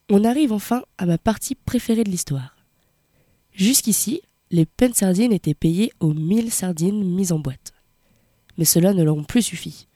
On 0.09 0.25
arrive 0.25 0.53
enfin 0.53 0.83
à 0.99 1.07
ma 1.07 1.19
partie 1.19 1.55
préférée 1.55 2.05
de 2.05 2.11
l'histoire. 2.11 2.60
Jusqu'ici, 3.61 4.23
les 4.51 4.65
pennes 4.65 4.95
sardines 4.95 5.35
étaient 5.35 5.53
payées 5.53 5.93
aux 6.01 6.15
1000 6.15 6.51
sardines 6.51 7.05
mises 7.05 7.31
en 7.31 7.39
boîte. 7.39 7.75
Mais 8.57 8.65
cela 8.65 8.95
ne 8.95 9.03
leur 9.03 9.15
ont 9.15 9.23
plus 9.23 9.43
suffi. 9.43 9.87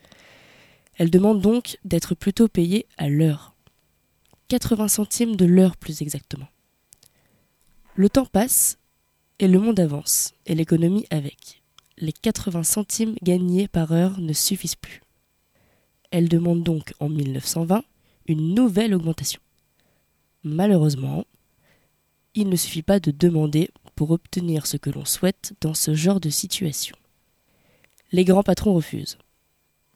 Elles 0.98 1.08
demandent 1.08 1.40
donc 1.40 1.78
d'être 1.82 2.14
plutôt 2.14 2.46
payées 2.46 2.86
à 2.98 3.08
l'heure. 3.08 3.56
80 4.48 4.88
centimes 4.88 5.34
de 5.34 5.46
l'heure 5.46 5.78
plus 5.78 6.02
exactement. 6.02 6.48
Le 7.94 8.10
temps 8.10 8.26
passe 8.26 8.76
et 9.38 9.48
le 9.48 9.58
monde 9.58 9.80
avance, 9.80 10.34
et 10.44 10.54
l'économie 10.54 11.06
avec. 11.08 11.62
Les 11.96 12.12
80 12.12 12.64
centimes 12.64 13.14
gagnés 13.22 13.66
par 13.66 13.92
heure 13.92 14.20
ne 14.20 14.34
suffisent 14.34 14.76
plus. 14.76 15.00
Elles 16.10 16.28
demandent 16.28 16.64
donc 16.64 16.92
en 17.00 17.08
1920 17.08 17.82
une 18.26 18.54
nouvelle 18.54 18.94
augmentation. 18.94 19.40
Malheureusement, 20.42 21.24
il 22.34 22.48
ne 22.48 22.56
suffit 22.56 22.82
pas 22.82 23.00
de 23.00 23.10
demander 23.10 23.70
pour 23.94 24.10
obtenir 24.10 24.66
ce 24.66 24.76
que 24.76 24.90
l'on 24.90 25.04
souhaite 25.04 25.54
dans 25.60 25.74
ce 25.74 25.94
genre 25.94 26.20
de 26.20 26.30
situation. 26.30 26.96
Les 28.12 28.24
grands 28.24 28.42
patrons 28.42 28.74
refusent. 28.74 29.18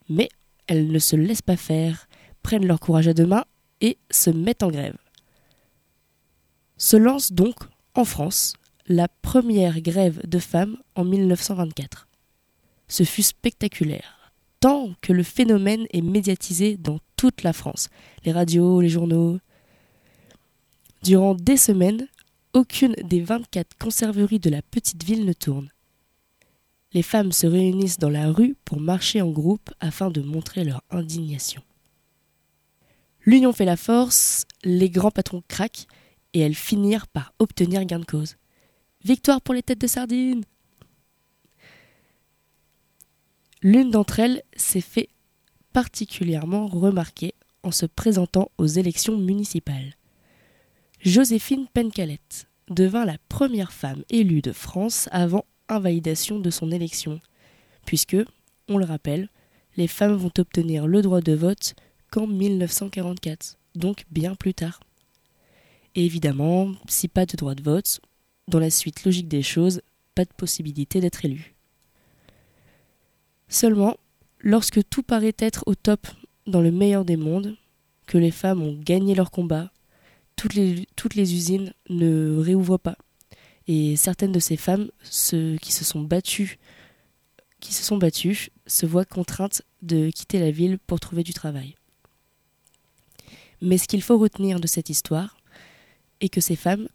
Mais 0.09 0.28
elles 0.66 0.90
ne 0.90 0.99
se 0.99 1.16
laissent 1.16 1.42
pas 1.42 1.57
faire, 1.57 2.09
prennent 2.42 2.66
leur 2.66 2.80
courage 2.80 3.09
à 3.09 3.14
deux 3.14 3.26
mains 3.26 3.45
et 3.80 3.99
se 4.11 4.30
mettent 4.30 4.62
en 4.62 4.71
grève. 4.71 4.97
Se 6.76 6.97
lance 6.97 7.33
donc, 7.33 7.57
en 7.95 8.04
France, 8.04 8.54
la 8.87 9.09
première 9.09 9.80
grève 9.80 10.26
de 10.26 10.38
femmes 10.38 10.78
en 10.95 11.04
1924. 11.04 12.09
Ce 12.87 13.02
fut 13.02 13.23
spectaculaire, 13.23 14.33
tant 14.61 14.95
que 15.02 15.12
le 15.12 15.23
phénomène 15.23 15.87
est 15.92 16.02
médiatisé 16.02 16.76
dans 16.76 16.99
toute 17.16 17.42
la 17.42 17.52
France, 17.52 17.90
les 18.25 18.33
radios, 18.33 18.80
les 18.80 18.88
journaux. 18.88 19.38
Durant 21.02 21.35
des 21.35 21.57
semaines, 21.57 22.09
aucune 22.52 22.95
des 23.02 23.21
24 23.21 23.76
conserveries 23.78 24.38
de 24.38 24.50
la 24.50 24.62
petite 24.62 25.05
ville 25.05 25.25
ne 25.25 25.33
tourne. 25.33 25.71
Les 26.93 27.02
femmes 27.02 27.33
se 27.33 27.47
réunissent 27.47 27.99
dans 27.99 28.09
la 28.09 28.31
rue 28.31 28.57
pour 28.64 28.81
marcher 28.81 29.21
en 29.21 29.31
groupe 29.31 29.71
afin 29.81 30.11
de 30.11 30.23
montrer 30.23 30.64
leur 30.64 30.83
indignation. 30.90 31.62
L'union 33.25 33.52
fait 33.52 33.67
la 33.67 33.76
force, 33.76 34.47
les 34.64 34.88
grands 34.88 35.11
patrons 35.11 35.43
craquent 35.49 35.87
et 36.33 36.40
elles 36.40 36.55
finirent 36.55 37.07
par 37.09 37.35
obtenir 37.38 37.85
gain 37.85 37.99
de 37.99 38.05
cause. 38.05 38.37
Victoire 39.05 39.40
pour 39.43 39.55
les 39.55 39.62
têtes 39.62 39.81
de 39.81 39.87
sardines 39.87 40.45
L'une 43.61 43.90
d'entre 43.90 44.21
elles 44.21 44.43
s'est 44.57 44.81
fait 44.81 45.09
particulièrement 45.73 46.67
remarquer 46.67 47.35
en 47.62 47.71
se 47.71 47.87
présentant 47.87 48.50
aux 48.57 48.67
élections 48.67 49.19
municipales. 49.19 49.95
Joséphine 51.00 51.69
Pencalette 51.73 52.49
devint 52.69 53.05
la 53.05 53.19
première 53.28 53.73
femme 53.73 54.02
élue 54.11 54.43
de 54.43 54.50
France 54.50 55.09
avant 55.12 55.45
invalidation 55.69 56.40
de 56.40 56.50
son 56.50 56.73
élection, 56.73 57.21
puisque, 57.87 58.17
on 58.69 58.78
le 58.78 58.85
rappelle, 58.85 59.28
les 59.76 59.87
femmes 59.87 60.17
vont 60.17 60.33
obtenir 60.38 60.88
le 60.88 61.00
droit 61.00 61.21
de 61.21 61.35
vote 61.35 61.75
qu'en 62.11 62.26
1944, 62.26 63.59
donc 63.76 64.07
bien 64.11 64.35
plus 64.35 64.55
tard. 64.55 64.81
Et 65.95 66.05
évidemment, 66.05 66.73
si 66.88 67.07
pas 67.07 67.26
de 67.26 67.37
droit 67.37 67.55
de 67.55 67.62
vote, 67.62 68.00
dans 68.49 68.59
la 68.59 68.71
suite 68.71 69.05
logique 69.05 69.28
des 69.28 69.43
choses, 69.43 69.83
pas 70.17 70.25
de 70.25 70.35
possibilité 70.37 71.00
d'être 71.00 71.25
élu. 71.25 71.55
Seulement, 73.49 73.97
lorsque 74.40 74.81
tout 74.88 75.05
paraît 75.05 75.37
être 75.38 75.62
au 75.67 75.76
top 75.76 76.09
dans 76.49 76.61
le 76.61 76.73
meilleur 76.73 77.05
des 77.05 77.17
mondes, 77.17 77.57
que 78.07 78.19
les 78.19 78.33
femmes 78.33 78.62
ont 78.62 78.76
gagné 78.76 79.14
leur 79.14 79.31
combat, 79.31 79.71
toutes 80.38 80.54
les, 80.54 81.35
usines 81.35 81.73
ne 81.90 82.38
réouvrent 82.38 82.78
pas. 82.78 82.97
Et 83.66 83.97
certaines 83.97 84.33
de 84.33 84.38
ces 84.38 84.57
femmes 84.57 84.88
qui 85.02 85.73
se 85.73 85.85
sont 85.85 86.00
battues 86.00 86.59
qui 87.61 87.75
se 87.75 87.83
sont 87.83 87.97
battues 87.97 88.50
se 88.66 88.87
voient 88.87 89.04
contraintes 89.04 89.62
de 89.83 90.11
quitter 90.11 90.38
la 90.38 90.52
ville 90.52 90.78
pour 90.78 91.00
trouver 91.00 91.25
du 91.25 91.33
travail. 91.33 91.75
Mais 93.61 93.78
ce 93.78 93.88
qu'il 93.88 94.02
faut 94.02 94.18
retenir 94.18 94.61
de 94.61 94.68
cette 94.68 94.90
histoire 94.90 95.37
est 96.21 96.28
que 96.28 96.40
ces 96.40 96.57
femmes, 96.57 96.88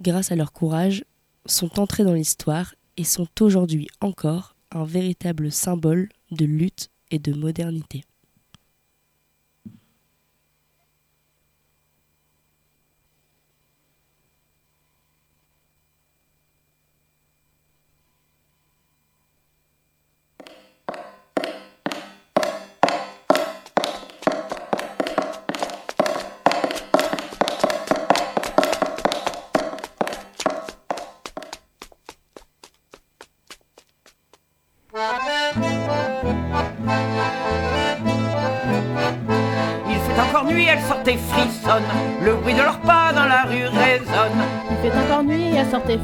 grâce 0.00 0.32
à 0.32 0.36
leur 0.36 0.52
courage, 0.52 1.04
sont 1.46 1.78
entrées 1.78 2.04
dans 2.04 2.14
l'histoire 2.14 2.74
et 2.96 3.04
sont 3.04 3.28
aujourd'hui 3.40 3.88
encore 4.00 4.56
un 4.70 4.84
véritable 4.84 5.52
symbole 5.52 6.08
de 6.30 6.44
lutte 6.44 6.88
et 7.10 7.18
de 7.18 7.32
modernité. 7.32 8.04
Et 45.90 45.98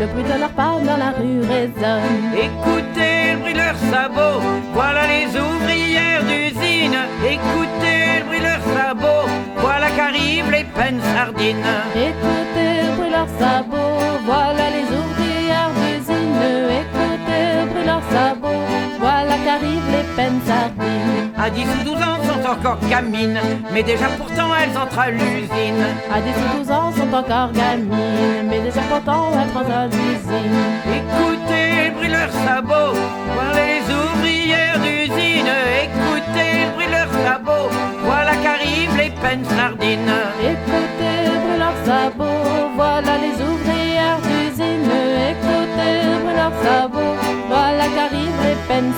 le 0.00 0.06
bruit 0.06 0.22
de 0.22 0.40
leurs 0.40 0.50
pas 0.50 0.78
dans 0.82 0.96
la 0.96 1.10
rue 1.10 1.40
résonne. 1.40 2.32
Écoutez 2.34 3.32
le 3.32 3.38
bruit 3.38 3.52
de 3.52 3.58
leurs 3.58 3.76
sabots, 3.76 4.40
voilà 4.72 5.02
les 5.06 5.26
ouvrières 5.38 6.22
d'usine. 6.22 6.96
Écoutez 7.22 8.20
le 8.20 8.24
bruit 8.26 8.38
de 8.38 8.44
leurs 8.44 8.66
sabots, 8.74 9.28
voilà 9.58 9.90
qu'arrivent 9.90 10.50
les 10.50 10.64
peines 10.64 11.00
sardines. 11.14 11.56
Écoutez 11.94 12.70
le 12.82 12.96
bruit 12.96 13.08
de 13.08 13.12
leurs 13.12 13.34
sabots, 13.38 14.18
voilà 14.24 14.70
les 14.76 14.88
ouvrières 15.00 15.72
d'usine. 15.80 16.40
Écoutez 16.80 17.42
le 17.60 17.66
bruit 17.70 17.82
de 17.82 17.86
leurs 17.86 18.10
sabots, 18.10 18.64
voilà 18.98 19.34
qu'arrivent 19.44 19.90
les 19.92 20.06
peines 20.16 20.40
sardines. 20.46 21.29
À 21.42 21.48
10 21.48 21.64
ou 21.80 21.84
12 21.84 22.02
ans, 22.02 22.20
encore 22.50 22.78
gamines, 22.88 23.40
mais 23.72 23.82
déjà 23.82 24.06
pourtant 24.18 24.48
elles 24.60 24.76
entrent 24.76 24.98
à 24.98 25.10
l'usine. 25.10 25.84
À 26.12 26.20
10 26.20 26.30
ou 26.30 26.58
12 26.58 26.70
ans 26.70 26.92
sont 26.92 27.14
encore 27.14 27.52
gamines, 27.52 28.48
mais 28.48 28.60
déjà 28.60 28.80
pourtant 28.82 29.30
elles 29.32 29.56
entrent 29.56 29.70
à 29.70 29.86
l'usine. 29.86 30.60
Écoutez 30.98 31.92
de 32.00 32.12
leurs 32.12 32.32
sabots, 32.44 32.98
voir 33.34 33.52
les 33.54 33.82
ouvrières 33.94 34.78
d'usine. 34.80 35.52
Écoutez 35.84 36.66
de 36.78 36.90
leurs 36.90 37.12
sabots, 37.24 37.70
voilà 38.02 38.32
qu'arrivent 38.42 38.96
les 38.96 39.10
peines 39.10 39.44
sardines. 39.44 40.16
Écoutez 40.42 41.20
de 41.46 41.58
leurs 41.58 41.80
sabots, 41.86 42.70
voilà 42.74 43.12
les 43.24 43.36
ouvrières 43.44 44.20
d'usine. 44.28 44.90
Écoutez 45.30 45.96
de 46.26 46.32
leurs 46.36 46.58
sabots, 46.64 47.19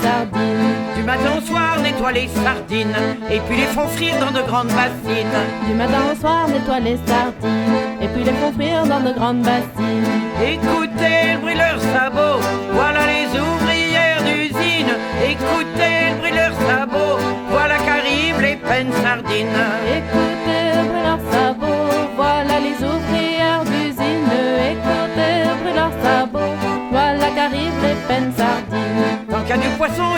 sardines. 0.01 0.73
Du 0.95 1.03
matin 1.03 1.31
au 1.37 1.41
soir, 1.41 1.79
nettoie 1.81 2.11
les 2.11 2.27
sardines 2.27 2.95
et 3.29 3.39
puis 3.45 3.57
les 3.57 3.67
font 3.75 3.87
frire 3.87 4.15
dans 4.19 4.31
de 4.31 4.43
grandes 4.45 4.67
bassines. 4.67 5.39
Du 5.67 5.73
matin 5.73 6.01
au 6.11 6.15
soir, 6.19 6.47
nettoie 6.47 6.79
les 6.79 6.97
sardines 7.05 7.75
et 8.01 8.07
puis 8.07 8.23
les 8.23 8.33
font 8.33 8.53
frire 8.53 8.85
dans 8.85 9.01
de 9.01 9.13
grandes 9.13 9.41
bassines. 9.41 10.07
Écoutez 10.41 11.33
le 11.33 11.39
bruit 11.41 11.55
leurs 11.55 11.81
sabots, 11.93 12.41
voilà 12.71 13.01
les 13.13 13.27
ouvrières 13.39 14.23
d'usine. 14.23 14.93
Écoutez 15.33 15.95
le 16.09 16.15
bruit 16.19 16.31
leurs 16.31 16.57
sabots, 16.67 17.17
voilà 17.49 17.75
qu'arrivent 17.85 18.41
les 18.41 18.55
peines 18.55 18.93
sardines. 19.03 19.61
Écoutez 19.99 20.63
le 20.75 20.81
bruit 20.87 21.01
de 21.01 21.07
leurs 21.09 21.25
sabots, 21.31 21.42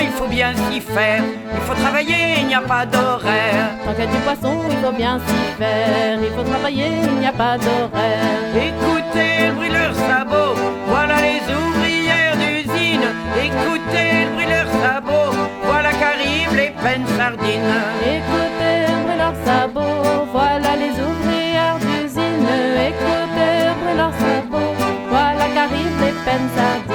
il 0.01 0.09
faut 0.09 0.27
bien 0.27 0.53
s'y 0.55 0.79
faire. 0.81 1.23
Il 1.53 1.61
faut 1.61 1.73
travailler, 1.81 2.39
il 2.41 2.47
n'y 2.47 2.55
a 2.55 2.61
pas 2.61 2.85
d'horaire. 2.85 3.69
Tant 3.83 3.93
qu'il 3.93 4.05
y 4.05 4.07
a 4.07 4.11
du 4.11 4.17
poisson, 4.17 4.61
il 4.69 4.77
faut 4.77 4.91
bien 4.91 5.19
s'y 5.25 5.57
faire. 5.57 6.17
Il 6.21 6.31
faut 6.35 6.43
travailler, 6.43 6.89
il 7.03 7.19
n'y 7.19 7.27
a 7.27 7.31
pas 7.31 7.57
d'horaire. 7.57 8.39
Écoutez 8.55 9.47
le 9.47 9.53
bruit 9.53 9.69
de 9.69 9.73
leurs 9.73 9.95
sabots, 9.95 10.55
voilà 10.87 11.15
les 11.27 11.41
ouvrières 11.53 12.35
d'usine. 12.37 13.07
Écoutez 13.47 14.25
le 14.25 14.31
bruit 14.33 14.45
de 14.45 14.51
leurs 14.51 14.73
sabots, 14.83 15.35
voilà 15.63 15.91
qu'arrivent 15.91 16.55
les 16.55 16.71
peines 16.83 17.07
sardines. 17.17 17.75
Écoutez 18.15 18.77
le 18.87 18.95
bruit 19.03 19.15
de 19.15 19.19
leurs 19.23 19.39
sabots, 19.45 20.25
voilà 20.31 20.71
les 20.83 20.93
ouvrières 21.07 21.79
d'usine. 21.79 22.47
Écoutez 22.89 23.53
le 23.67 23.73
bruit 23.79 23.93
de 23.93 23.97
leurs 23.97 24.17
sabots, 24.23 24.75
voilà 25.09 25.45
qu'arrivent 25.53 26.01
les 26.01 26.15
peines 26.25 26.49
sardines. 26.55 26.94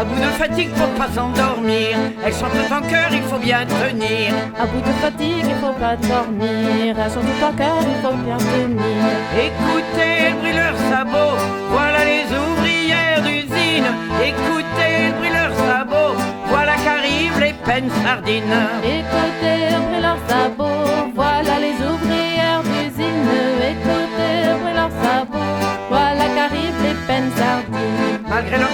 À 0.00 0.04
bout 0.04 0.18
de 0.18 0.30
fatigue 0.42 0.70
pour 0.70 0.88
pas 0.98 1.12
s'endormir, 1.14 1.94
elles 2.24 2.32
chantent 2.32 2.72
en 2.72 2.80
cœur, 2.88 3.08
il 3.12 3.20
faut 3.20 3.36
bien 3.36 3.66
tenir. 3.66 4.32
À 4.58 4.64
bout 4.64 4.80
de 4.80 4.92
fatigue, 5.02 5.44
il 5.44 5.54
faut 5.56 5.78
pas 5.78 5.94
dormir, 5.96 6.96
elles 6.98 7.12
chantent 7.12 7.44
en 7.44 7.52
cœur, 7.52 7.76
il 7.82 8.00
faut 8.02 8.16
bien 8.24 8.38
tenir. 8.38 9.04
Écoutez 9.48 10.32
de 10.42 10.56
leurs 10.56 10.80
sabots, 10.90 11.36
voilà 11.68 11.98
les 12.06 12.24
ouvrières 12.34 13.20
d'usine. 13.20 13.90
Écoutez 14.24 15.12
de 15.20 15.34
leurs 15.34 15.56
sabots, 15.68 16.16
voilà 16.46 16.76
qu'arrivent 16.76 17.38
les 17.38 17.52
peines 17.52 17.90
sardines. 18.02 18.60
Écoutez 18.82 19.68
de 19.92 20.00
leurs 20.00 20.22
sabots, 20.30 20.89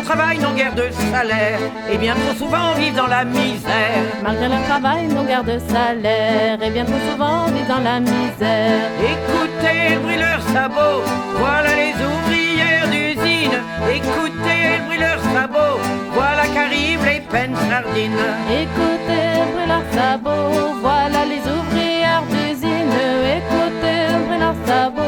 travail, 0.06 0.38
n'ont 0.38 0.54
guère 0.54 0.74
de 0.74 0.88
salaire, 1.12 1.58
et 1.90 1.98
bien 1.98 2.14
trop 2.14 2.34
souvent 2.38 2.68
vivent 2.78 2.94
dans 2.94 3.08
la 3.08 3.24
misère. 3.24 4.02
Malgré 4.22 4.48
leur 4.48 4.62
travail, 4.70 5.08
n'ont 5.08 5.24
guère 5.24 5.44
de 5.44 5.58
salaire, 5.58 6.58
et 6.62 6.70
bien 6.70 6.84
trop 6.84 7.02
souvent 7.10 7.46
vivent 7.54 7.72
dans 7.74 7.84
la 7.90 7.98
misère. 8.00 8.86
Écoutez 9.14 9.94
le 9.94 10.00
bruit 10.00 10.20
leurs 10.26 10.46
sabots, 10.54 11.02
voilà 11.42 11.70
les 11.82 11.94
ouvrières 12.10 12.88
d'usine. 12.94 13.58
Écoutez 13.98 14.60
le 14.78 14.84
bruit 14.86 14.98
leurs 15.06 15.24
sabots, 15.34 15.78
voilà 16.18 16.44
qu'arrivent 16.54 17.04
les 17.04 17.22
peines 17.32 17.56
sardines. 17.68 18.26
Écoutez 18.62 19.26
le 19.38 19.44
bruit 19.52 19.68
leurs 19.72 19.90
sabots, 19.98 20.74
voilà 20.86 21.20
les 21.32 21.42
ouvrières 21.56 22.26
d'usine. 22.30 22.96
Écoutez 23.38 23.98
le 24.12 24.18
bruit 24.24 24.40
leurs 24.44 24.60
sabots, 24.66 25.05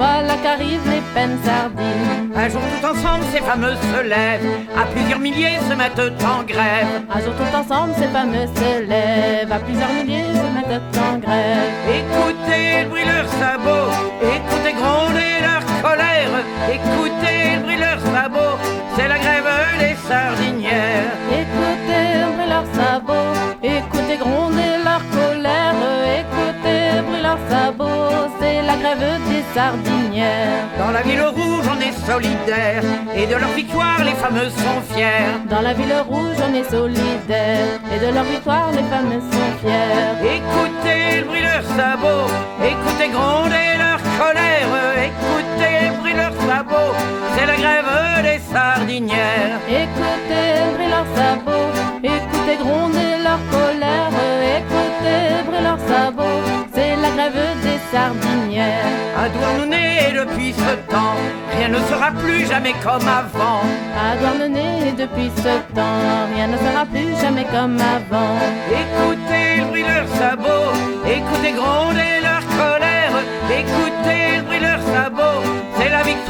voilà 0.00 0.34
qu'arrivent 0.42 0.88
les 0.94 1.02
peines 1.14 1.38
sardines. 1.44 2.32
Un 2.34 2.48
jour 2.48 2.62
tout 2.72 2.86
ensemble, 2.86 3.24
ces 3.32 3.42
fameux 3.50 3.74
se 3.74 4.00
lèvent, 4.02 4.48
à 4.80 4.84
plusieurs 4.86 5.18
milliers 5.18 5.58
se 5.68 5.74
mettent 5.74 6.24
en 6.34 6.42
grève. 6.42 6.92
Un 7.14 7.20
jour 7.20 7.34
tout 7.40 7.54
ensemble, 7.60 7.92
ces 7.98 8.08
fameux 8.08 8.46
se 8.60 8.70
lèvent, 8.92 9.52
à 9.52 9.58
plusieurs 9.58 9.92
milliers 9.92 10.32
se 10.42 10.48
mettent 10.56 10.98
en 11.08 11.18
grève. 11.18 11.72
Écoutez 12.00 12.82
le 12.82 12.88
bruit 12.88 13.04
leurs 13.04 13.30
sabots, 13.40 13.92
écoutez 14.34 14.72
gronder 14.80 15.32
leur 15.48 15.62
colère. 15.84 16.34
Écoutez 16.76 17.56
le 17.56 17.62
bruit 17.64 17.78
leurs 17.78 18.00
sabots, 18.00 18.56
c'est 18.96 19.08
la 19.08 19.18
grève 19.18 19.50
des 19.80 19.96
sardinières. 20.08 21.12
Écoutez 21.42 22.06
le 22.20 22.26
bruit 22.34 22.48
leurs 22.54 22.70
sabots, 22.78 23.34
écoutez 23.62 24.16
gronder 24.16 24.70
leur 24.88 25.02
colère. 25.16 25.74
Écoutez 26.20 26.80
le 26.96 27.02
bruit 27.02 27.22
leurs 27.22 27.44
sabots, 27.50 28.29
la 28.70 28.94
grève 28.94 29.20
des 29.28 29.44
sardinières. 29.54 30.66
Dans 30.78 30.90
la 30.90 31.02
ville 31.02 31.22
rouge, 31.22 31.66
on 31.74 31.80
est 31.80 31.96
solidaire, 32.06 32.82
et 33.14 33.26
de 33.26 33.34
leur 33.34 33.50
victoire, 33.50 34.04
les 34.04 34.12
fameux 34.12 34.50
sont 34.50 34.80
fiers. 34.92 35.30
Dans 35.48 35.60
la 35.60 35.74
ville 35.74 35.94
rouge, 36.08 36.36
on 36.48 36.54
est 36.54 36.70
solidaire, 36.70 37.80
et 37.92 37.98
de 37.98 38.14
leur 38.14 38.24
victoire, 38.24 38.70
les 38.72 38.86
fameux 38.94 39.20
sont 39.32 39.50
fiers. 39.60 40.38
Écoutez 40.38 41.20
le 41.20 41.24
bruit 41.24 41.40
de 41.40 41.46
leurs 41.46 41.70
sabots, 41.76 42.30
écoutez 42.72 43.08
gronder 43.08 43.68
leur 43.78 44.00
colère, 44.20 44.72
écoutez 45.08 45.88
le 45.88 45.96
bruit 45.98 46.12
de 46.12 46.18
leurs 46.18 46.40
sabots, 46.48 46.94
c'est 47.34 47.46
la 47.46 47.56
grève 47.56 48.22
des 48.22 48.40
sardinières. 48.52 49.58
Écoutez 49.68 50.46
le 50.60 50.74
bruit 50.74 50.86
de 50.86 50.90
leurs 50.90 51.10
sabots, 51.16 51.70
écoutez 52.02 52.56
gronder 52.62 53.10
leur 53.22 53.40
colère, 53.50 54.10
écoutez 54.58 55.22
de 55.50 55.62
leurs 55.62 55.78
sabots, 55.78 56.42
c'est 56.74 56.96
la 56.96 57.10
grève 57.10 57.56
des 57.62 57.78
sardinières. 57.92 58.84
À 59.16 59.28
Douarnenez, 59.28 60.12
depuis 60.18 60.52
ce 60.52 60.74
temps, 60.90 61.16
rien 61.56 61.68
ne 61.68 61.78
sera 61.90 62.10
plus 62.12 62.46
jamais 62.46 62.74
comme 62.82 63.06
avant. 63.06 63.62
À 63.96 64.16
Douarnenez, 64.16 64.92
depuis 64.96 65.30
ce 65.36 65.74
temps, 65.74 66.26
rien 66.34 66.46
ne 66.48 66.56
sera 66.56 66.86
plus 66.86 67.14
jamais 67.20 67.44
comme 67.44 67.78
avant. 67.78 68.36
Écoutez 68.82 69.60
de 69.72 69.86
leurs 69.86 70.08
sabots, 70.08 70.72
écoutez 71.06 71.52
gronder 71.52 72.20
leur 72.22 72.44
colère, 72.60 73.14
écoutez 73.50 74.42
de 74.50 74.62
leurs 74.62 74.82
sabots, 74.82 75.49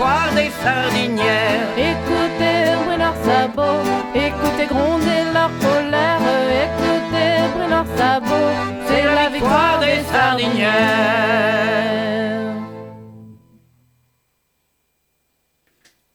c'est 0.00 0.06
la 0.06 0.16
victoire 0.16 0.34
des 0.34 0.50
sardinières. 0.62 1.78
Écoutez 1.78 2.64
le 2.64 2.76
bruit 2.84 2.94
de 2.94 3.00
leurs 3.00 3.24
sabots, 3.24 3.84
écoutez 4.14 4.66
gronder 4.66 5.24
leur 5.32 5.50
colère, 5.58 6.20
écoutez 6.64 7.30
le 7.40 7.48
bruit 7.52 7.66
de 7.66 7.70
leurs 7.70 7.90
sabots, 7.98 8.52
c'est 8.86 9.04
la 9.04 9.28
victoire 9.30 9.80
des 9.80 10.02
sardinières. 10.10 11.20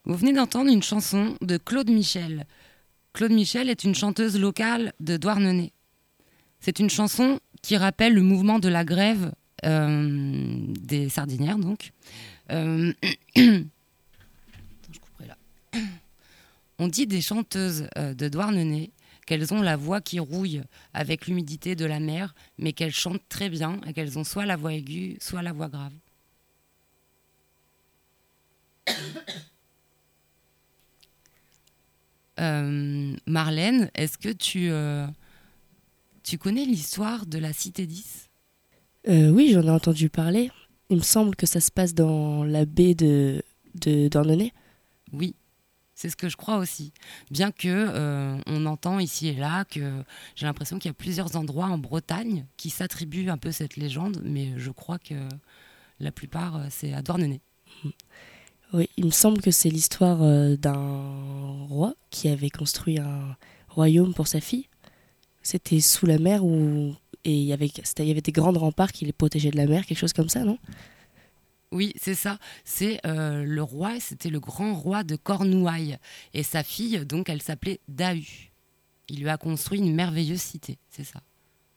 Vous 0.06 0.16
venez 0.16 0.34
d'entendre 0.34 0.72
une 0.72 0.84
chanson 0.84 1.36
de 1.42 1.58
Claude 1.58 1.90
Michel. 1.90 2.46
Claude 3.14 3.32
Michel 3.32 3.70
est 3.70 3.84
une 3.84 3.96
chanteuse 3.96 4.40
locale 4.40 4.94
de 5.00 5.18
Douarnenez. 5.18 5.74
C'est 6.60 6.80
une 6.80 6.90
chanson 6.90 7.40
qui 7.62 7.78
rappelle 7.78 8.14
le 8.14 8.22
mouvement 8.22 8.60
de 8.60 8.70
la 8.70 8.84
grève 8.84 9.32
euh, 9.66 10.58
des 10.80 11.10
sardinières, 11.10 11.58
donc. 11.58 11.92
Euh, 12.52 12.94
Attends, 13.36 14.94
je 14.94 15.00
couperai 15.00 15.28
là. 15.28 15.38
On 16.80 16.88
dit 16.88 17.08
des 17.08 17.22
chanteuses 17.22 17.88
euh, 17.98 18.14
de 18.14 18.28
Douarnenez 18.28 18.92
qu'elles 19.26 19.54
ont 19.54 19.62
la 19.62 19.76
voix 19.76 20.02
qui 20.02 20.20
rouille 20.20 20.62
avec 20.94 21.28
l'humidité 21.28 21.76
de 21.76 21.86
la 21.86 22.00
mer, 22.00 22.36
mais 22.58 22.74
qu'elles 22.74 22.94
chantent 22.94 23.28
très 23.28 23.50
bien 23.50 23.80
et 23.88 23.94
qu'elles 23.94 24.20
ont 24.20 24.24
soit 24.24 24.46
la 24.46 24.56
voix 24.56 24.74
aiguë, 24.74 25.18
soit 25.20 25.42
la 25.42 25.54
voix 25.54 25.70
grave. 25.70 25.94
Euh, 32.38 33.16
Marlène, 33.26 33.90
est-ce 33.96 34.18
que 34.18 34.28
tu, 34.28 34.70
euh, 34.70 35.08
tu 36.22 36.38
connais 36.38 36.66
l'histoire 36.66 37.26
de 37.26 37.38
la 37.38 37.54
Cité 37.54 37.86
10 37.86 38.30
Euh, 39.08 39.30
oui, 39.30 39.52
j'en 39.54 39.64
ai 39.64 39.70
entendu 39.70 40.10
parler. 40.10 40.52
Il 40.90 40.98
me 40.98 41.02
semble 41.02 41.38
que 41.38 41.46
ça 41.46 41.62
se 41.62 41.72
passe 41.72 41.94
dans 41.94 42.44
la 42.44 42.66
baie 42.66 42.94
de, 42.94 43.42
de. 43.76 44.10
Oui, 45.14 45.34
c'est 45.96 46.10
ce 46.10 46.18
que 46.18 46.30
je 46.30 46.36
crois 46.36 46.58
aussi. 46.58 46.92
Bien 47.32 47.52
que 47.52 47.68
euh, 47.68 48.38
on 48.46 48.66
entend 48.66 49.00
ici 49.00 49.30
et 49.30 49.34
là 49.34 49.64
que 49.66 50.04
j'ai 50.36 50.46
l'impression 50.46 50.78
qu'il 50.78 50.90
y 50.90 50.92
a 50.92 50.94
plusieurs 50.94 51.36
endroits 51.38 51.68
en 51.68 51.78
Bretagne 51.78 52.46
qui 52.58 52.70
s'attribuent 52.70 53.30
un 53.30 53.38
peu 53.38 53.52
cette 53.52 53.78
légende, 53.78 54.22
mais 54.24 54.54
je 54.58 54.72
crois 54.72 55.00
que 55.00 55.16
la 56.00 56.12
plupart 56.12 56.58
euh, 56.58 56.68
c'est 56.70 56.94
à 56.94 57.02
Douarnenez. 57.02 57.42
Oui, 58.74 58.90
il 58.98 59.06
me 59.06 59.12
semble 59.12 59.42
que 59.42 59.52
c'est 59.52 59.70
l'histoire 59.70 60.22
euh, 60.22 60.58
d'un 60.58 61.66
roi 61.70 61.94
qui 62.10 62.28
avait 62.28 62.50
construit 62.50 63.00
un 63.00 63.38
royaume 63.70 64.14
pour 64.14 64.28
sa 64.28 64.42
fille. 64.42 64.68
C'était 65.44 65.80
sous 65.80 66.08
la 66.08 66.18
mer 66.18 66.44
où 66.44 66.94
et 67.24 67.34
il 67.34 67.44
y 67.44 67.54
avait 67.54 67.68
il 67.68 68.06
y 68.06 68.12
avait 68.12 68.22
des 68.22 68.32
grandes 68.32 68.58
remparts 68.58 68.92
qui 68.92 69.06
les 69.06 69.14
protégeaient 69.14 69.52
de 69.52 69.58
la 69.58 69.68
mer, 69.68 69.86
quelque 69.86 69.98
chose 69.98 70.14
comme 70.14 70.30
ça, 70.30 70.44
non? 70.44 70.58
Oui, 71.72 71.94
c'est 72.00 72.16
ça. 72.16 72.38
C'est 72.64 73.00
euh, 73.06 73.44
le 73.44 73.62
roi, 73.64 74.00
c'était 74.00 74.30
le 74.30 74.40
grand 74.40 74.74
roi 74.76 75.04
de 75.04 75.16
Cornouailles. 75.16 75.98
Et 76.34 76.44
sa 76.44 76.64
fille, 76.64 77.06
donc, 77.06 77.30
elle 77.30 77.42
s'appelait 77.42 77.80
Dahu. 77.88 78.52
Il 79.10 79.20
lui 79.20 79.30
a 79.30 79.38
construit 79.38 79.80
une 79.80 79.94
merveilleuse 79.94 80.42
cité, 80.42 80.78
c'est 80.90 81.04
ça. 81.04 81.22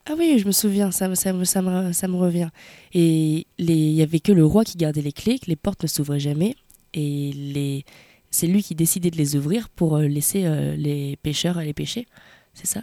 Ah 0.06 0.14
oui, 0.16 0.38
je 0.38 0.46
me 0.46 0.52
souviens, 0.52 0.90
ça, 0.90 1.08
me- 1.08 1.14
ça, 1.14 1.32
me- 1.34 1.44
ça, 1.44 1.60
me, 1.60 1.92
ça 1.92 2.08
me 2.08 2.16
revient. 2.16 2.48
Et 2.94 3.46
il 3.58 3.70
y 3.92 4.02
avait 4.02 4.20
que 4.20 4.32
le 4.32 4.44
roi 4.46 4.64
qui 4.64 4.78
gardait 4.78 5.02
les 5.02 5.12
clés, 5.12 5.38
que 5.38 5.46
les 5.46 5.56
portes 5.56 5.82
ne 5.82 5.88
s'ouvraient 5.88 6.20
jamais, 6.20 6.54
et 6.94 7.32
les 7.32 7.84
c'est 8.30 8.46
lui 8.46 8.62
qui 8.62 8.74
décidait 8.74 9.10
de 9.10 9.16
les 9.16 9.36
ouvrir 9.36 9.68
pour 9.70 9.96
euh, 9.96 10.06
laisser 10.06 10.44
euh, 10.44 10.76
les 10.76 11.16
pêcheurs 11.16 11.56
aller 11.58 11.72
pêcher. 11.74 12.06
C'est 12.54 12.66
ça? 12.66 12.82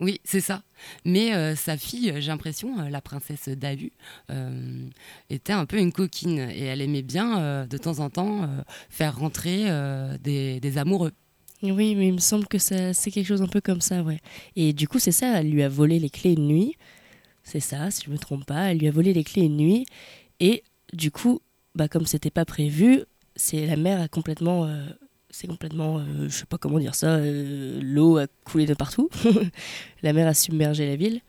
Oui, 0.00 0.20
c'est 0.24 0.40
ça. 0.40 0.62
Mais 1.04 1.34
euh, 1.34 1.54
sa 1.54 1.76
fille, 1.76 2.14
j'ai 2.18 2.28
l'impression, 2.28 2.80
euh, 2.80 2.88
la 2.88 3.02
princesse 3.02 3.48
Dahu, 3.48 3.92
euh, 4.30 4.88
était 5.28 5.52
un 5.52 5.66
peu 5.66 5.78
une 5.78 5.92
coquine. 5.92 6.38
Et 6.38 6.64
elle 6.64 6.80
aimait 6.80 7.02
bien, 7.02 7.38
euh, 7.40 7.66
de 7.66 7.76
temps 7.76 7.98
en 7.98 8.08
temps, 8.08 8.44
euh, 8.44 8.46
faire 8.88 9.18
rentrer 9.18 9.70
euh, 9.70 10.16
des, 10.18 10.78
amoureux. 10.78 11.12
Oui, 11.62 11.94
mais 11.94 12.08
il 12.08 12.14
me 12.14 12.18
semble 12.18 12.46
que 12.46 12.56
c'est 12.56 12.94
quelque 13.10 13.26
chose 13.26 13.42
un 13.42 13.46
peu 13.46 13.60
comme 13.60 13.82
ça, 13.82 14.02
ouais. 14.02 14.20
Et 14.56 14.72
du 14.72 14.88
coup, 14.88 14.98
c'est 14.98 15.12
ça, 15.12 15.40
elle 15.40 15.50
lui 15.50 15.62
a 15.62 15.68
volé 15.68 15.98
les 15.98 16.08
clés 16.08 16.32
une 16.32 16.46
nuit. 16.46 16.76
C'est 17.44 17.60
ça, 17.60 17.90
si 17.90 18.04
je 18.06 18.10
me 18.10 18.16
trompe 18.16 18.46
pas. 18.46 18.70
Elle 18.70 18.78
lui 18.78 18.88
a 18.88 18.90
volé 18.90 19.12
les 19.12 19.24
clés 19.24 19.42
une 19.42 19.58
nuit. 19.58 19.84
Et 20.40 20.62
du 20.94 21.10
coup, 21.10 21.40
bah, 21.74 21.88
comme 21.88 22.06
c'était 22.06 22.30
pas 22.30 22.46
prévu, 22.46 23.04
c'est 23.36 23.66
la 23.66 23.76
mer 23.76 24.00
a 24.00 24.08
complètement. 24.08 24.66
C'est 25.30 25.46
complètement. 25.46 25.98
euh, 25.98 26.28
je 26.28 26.34
sais 26.36 26.46
pas 26.46 26.58
comment 26.58 26.78
dire 26.78 26.94
ça. 26.94 27.14
euh, 27.16 27.80
L'eau 27.82 28.18
a 28.18 28.26
coulé 28.44 28.66
de 28.66 28.74
partout. 28.74 29.08
la 30.02 30.12
mer 30.12 30.26
a 30.26 30.34
submergé 30.34 30.86
la 30.86 30.96
ville. 30.96 31.20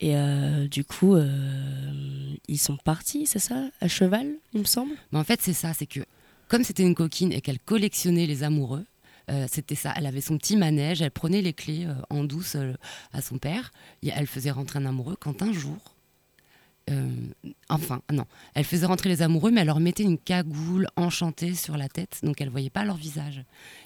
Et 0.00 0.16
euh, 0.16 0.66
du 0.66 0.84
coup, 0.84 1.14
euh, 1.14 2.34
ils 2.48 2.58
sont 2.58 2.76
partis, 2.76 3.26
c'est 3.26 3.38
ça 3.38 3.68
À 3.80 3.88
cheval, 3.88 4.28
il 4.54 4.60
me 4.60 4.64
semble? 4.64 4.94
Mais 5.12 5.18
en 5.18 5.24
fait, 5.24 5.40
c'est 5.42 5.52
ça, 5.52 5.72
c'est 5.74 5.86
que 5.86 6.00
comme 6.48 6.64
c'était 6.64 6.82
une 6.82 6.94
coquine 6.94 7.32
et 7.32 7.40
qu'elle 7.40 7.60
collectionnait 7.60 8.26
les 8.26 8.42
amoureux, 8.42 8.84
c'était 9.46 9.76
ça. 9.76 9.92
Elle 9.94 10.06
avait 10.06 10.20
son 10.20 10.36
petit 10.38 10.56
manège, 10.56 11.02
elle 11.02 11.12
prenait 11.12 11.40
les 11.40 11.52
clés 11.52 11.86
en 12.08 12.24
douce 12.24 12.56
à 13.12 13.22
son 13.22 13.38
père, 13.38 13.70
et 14.02 14.08
elle 14.12 14.26
faisait 14.26 14.50
rentrer 14.50 14.80
un 14.80 14.86
amoureux 14.86 15.14
quand 15.20 15.42
un 15.42 15.52
jour. 15.52 15.76
Euh, 16.90 17.08
enfin, 17.68 18.02
non, 18.12 18.24
elle 18.54 18.64
faisait 18.64 18.86
rentrer 18.86 19.08
les 19.08 19.22
amoureux, 19.22 19.50
mais 19.50 19.60
elle 19.60 19.68
leur 19.68 19.80
mettait 19.80 20.02
une 20.02 20.18
cagoule 20.18 20.88
enchantée 20.96 21.54
sur 21.54 21.76
la 21.76 21.88
tête, 21.88 22.20
donc 22.22 22.40
elle 22.40 22.48
voyait 22.48 22.70
pas 22.70 22.84
leur 22.84 22.96
visage. 22.96 23.44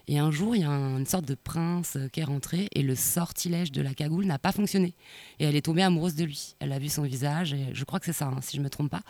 Et 0.09 0.19
un 0.19 0.31
jour, 0.31 0.57
il 0.57 0.63
y 0.63 0.65
a 0.65 0.71
un- 0.71 0.99
une 0.99 1.07
sorte 1.07 1.27
de 1.27 1.35
prince 1.35 1.97
euh, 1.97 2.09
qui 2.09 2.21
est 2.21 2.25
rentré, 2.25 2.69
et 2.75 2.83
le 2.83 2.95
sortilège 2.95 3.73
de 3.73 3.83
la 3.83 3.95
cagoule 3.95 4.25
n'a 4.25 4.39
pas 4.39 4.53
fonctionné. 4.53 4.95
Et 5.39 5.45
elle 5.45 5.57
est 5.57 5.63
tombée 5.63 5.83
amoureuse 5.83 6.15
de 6.15 6.25
lui. 6.25 6.55
Elle 6.61 6.73
a 6.73 6.79
vu 6.79 6.89
son 6.89 7.03
visage, 7.03 7.53
et 7.53 7.69
je 7.73 7.85
crois 7.85 8.01
que 8.01 8.07
c'est 8.07 8.13
ça, 8.13 8.27
hein, 8.29 8.41
si 8.41 8.57
je 8.57 8.63
me 8.63 8.71
trompe 8.71 8.91
pas. 8.91 9.03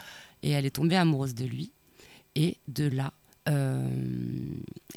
Et 0.43 0.51
elle 0.51 0.67
est 0.67 0.75
tombée 0.75 0.97
amoureuse 0.97 1.35
de 1.35 1.45
lui. 1.45 1.73
Et 2.35 2.59
de 2.67 2.89
là, 2.89 3.13
euh, 3.49 3.89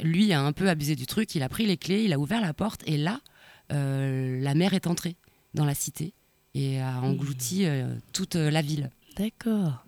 lui 0.02 0.34
a 0.34 0.42
un 0.42 0.54
peu 0.54 0.70
abusé 0.70 0.96
du 0.96 1.06
truc. 1.06 1.36
Il 1.36 1.44
a 1.44 1.50
pris 1.50 1.66
les 1.66 1.78
clés, 1.78 2.04
il 2.04 2.14
a 2.14 2.20
ouvert 2.20 2.42
la 2.42 2.54
porte. 2.54 2.82
Et 2.88 2.98
là, 2.98 3.20
la 3.70 4.56
mer 4.56 4.74
est 4.74 4.88
entrée 4.88 5.18
dans 5.54 5.66
la 5.66 5.76
cité 5.76 6.14
et 6.60 6.80
a 6.82 7.00
englouti 7.02 7.66
euh, 7.66 7.94
toute 8.14 8.36
la 8.36 8.62
ville. 8.62 8.90
D'accord. 9.18 9.86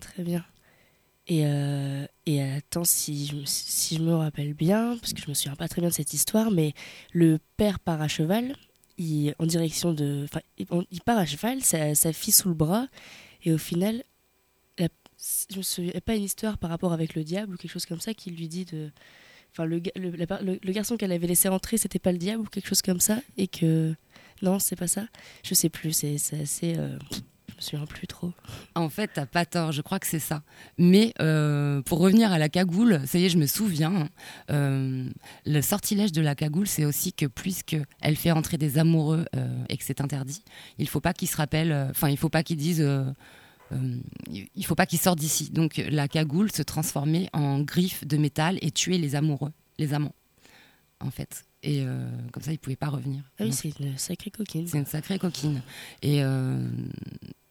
Très 0.00 0.22
bien. 0.22 0.44
Et, 1.26 1.42
euh, 1.46 2.06
et 2.26 2.42
attends, 2.42 2.84
si 2.84 3.26
je, 3.26 3.36
me- 3.36 3.44
si 3.46 3.96
je 3.96 4.02
me 4.02 4.14
rappelle 4.14 4.54
bien, 4.54 4.96
parce 5.00 5.12
que 5.12 5.20
je 5.22 5.28
me 5.28 5.34
souviens 5.34 5.54
pas 5.54 5.68
très 5.68 5.80
bien 5.80 5.90
de 5.90 5.94
cette 5.94 6.12
histoire, 6.12 6.50
mais 6.50 6.72
le 7.12 7.38
père 7.56 7.78
part 7.78 8.00
à 8.02 8.08
cheval, 8.08 8.56
il, 8.98 9.34
en 9.38 9.46
direction 9.46 9.92
de. 9.92 10.22
Enfin, 10.24 10.40
il, 10.58 11.00
part 11.02 11.18
à 11.18 11.26
cheval, 11.26 11.62
sa, 11.62 11.94
sa 11.94 12.12
fille 12.12 12.32
sous 12.32 12.48
le 12.48 12.54
bras, 12.54 12.86
et 13.44 13.52
au 13.52 13.58
final, 13.58 14.02
la- 14.78 14.88
je 15.50 15.56
me 15.58 15.62
souviens 15.62 15.92
pas 16.04 16.16
une 16.16 16.24
histoire 16.24 16.58
par 16.58 16.70
rapport 16.70 16.92
avec 16.92 17.14
le 17.14 17.22
diable 17.22 17.54
ou 17.54 17.56
quelque 17.56 17.70
chose 17.72 17.86
comme 17.86 18.00
ça 18.00 18.12
qui 18.14 18.30
lui 18.30 18.48
dit 18.48 18.64
de. 18.64 18.90
Enfin, 19.52 19.64
le, 19.66 19.78
ga- 19.80 19.92
le, 19.96 20.10
la- 20.10 20.42
le- 20.42 20.58
le 20.62 20.72
garçon 20.72 20.96
qu'elle 20.96 21.12
avait 21.12 21.26
laissé 21.26 21.48
entrer, 21.48 21.76
c'était 21.76 21.98
pas 21.98 22.12
le 22.12 22.18
diable 22.18 22.42
ou 22.42 22.46
quelque 22.46 22.68
chose 22.68 22.82
comme 22.82 23.00
ça, 23.00 23.20
et 23.36 23.46
que. 23.46 23.94
Non, 24.42 24.58
c'est 24.58 24.76
pas 24.76 24.88
ça. 24.88 25.06
Je 25.44 25.54
sais 25.54 25.68
plus, 25.68 25.92
c'est 25.92 26.16
assez. 26.40 26.74
euh, 26.78 26.98
je 27.48 27.54
me 27.56 27.60
souviens 27.60 27.86
plus 27.86 28.06
trop. 28.06 28.32
En 28.74 28.88
fait, 28.88 29.10
t'as 29.14 29.26
pas 29.26 29.44
tort, 29.44 29.70
je 29.72 29.82
crois 29.82 29.98
que 29.98 30.06
c'est 30.06 30.18
ça. 30.20 30.42
Mais 30.78 31.12
euh, 31.20 31.82
pour 31.82 31.98
revenir 31.98 32.32
à 32.32 32.38
la 32.38 32.48
cagoule, 32.48 33.02
ça 33.06 33.18
y 33.18 33.26
est, 33.26 33.28
je 33.28 33.36
me 33.38 33.46
souviens. 33.46 34.08
euh, 34.50 35.10
le 35.44 35.60
sortilège 35.60 36.12
de 36.12 36.22
la 36.22 36.34
cagoule, 36.34 36.66
c'est 36.66 36.84
aussi 36.86 37.12
que 37.12 37.26
puisque 37.26 37.76
elle 38.00 38.16
fait 38.16 38.30
entrer 38.30 38.56
des 38.56 38.78
amoureux 38.78 39.26
et 39.68 39.76
que 39.76 39.84
c'est 39.84 40.00
interdit, 40.00 40.42
il 40.78 40.88
faut 40.88 41.00
pas 41.00 41.12
qu'ils 41.12 41.28
se 41.28 41.36
rappellent. 41.36 41.88
Enfin, 41.90 42.08
il 42.08 42.16
faut 42.16 42.30
pas 42.30 42.42
qu'ils 42.42 42.56
disent. 42.56 42.86
il 43.72 44.64
faut 44.66 44.74
pas 44.74 44.86
qu'ils 44.86 44.98
sortent 45.00 45.18
d'ici. 45.18 45.50
Donc 45.50 45.82
la 45.90 46.08
cagoule 46.08 46.50
se 46.50 46.62
transformait 46.62 47.28
en 47.34 47.60
griffe 47.60 48.06
de 48.06 48.16
métal 48.16 48.58
et 48.62 48.70
tuer 48.70 48.96
les 48.96 49.16
amoureux, 49.16 49.52
les 49.78 49.92
amants, 49.92 50.14
en 51.00 51.10
fait. 51.10 51.44
Et 51.62 51.82
euh, 51.82 52.08
comme 52.32 52.42
ça, 52.42 52.52
ils 52.52 52.58
pouvaient 52.58 52.76
pas 52.76 52.88
revenir. 52.88 53.22
Ah 53.38 53.44
oui, 53.44 53.52
c'est 53.52 53.78
une 53.78 53.96
sacrée 53.98 54.30
coquine. 54.30 54.66
c'est 54.66 54.78
une 54.78 54.86
sacrée 54.86 55.18
coquine. 55.18 55.62
Et, 56.02 56.22
euh, 56.22 56.66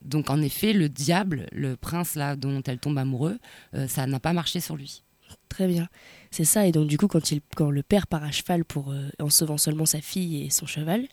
Donc 0.01 0.29
en 0.29 0.41
effet, 0.41 0.73
le 0.73 0.89
diable, 0.89 1.47
le 1.51 1.75
prince 1.75 2.15
là 2.15 2.35
dont 2.35 2.61
elle 2.63 2.79
tombe 2.79 2.97
amoureux, 2.97 3.37
euh, 3.75 3.87
ça 3.87 4.07
n'a 4.07 4.19
pas 4.19 4.33
marché 4.33 4.59
sur 4.59 4.75
lui. 4.75 5.03
Très 5.47 5.67
bien. 5.67 5.87
C'est 6.31 6.45
ça, 6.45 6.65
et 6.65 6.71
donc 6.71 6.87
du 6.87 6.97
coup, 6.97 7.07
quand, 7.07 7.31
il, 7.31 7.41
quand 7.55 7.69
le 7.69 7.83
père 7.83 8.07
part 8.07 8.23
à 8.23 8.31
cheval 8.31 8.65
pour, 8.65 8.93
en 9.19 9.29
sauvant 9.29 9.57
seulement 9.57 9.85
sa 9.85 10.01
fille 10.01 10.43
et 10.43 10.49
son 10.49 10.65
cheval, 10.65 11.07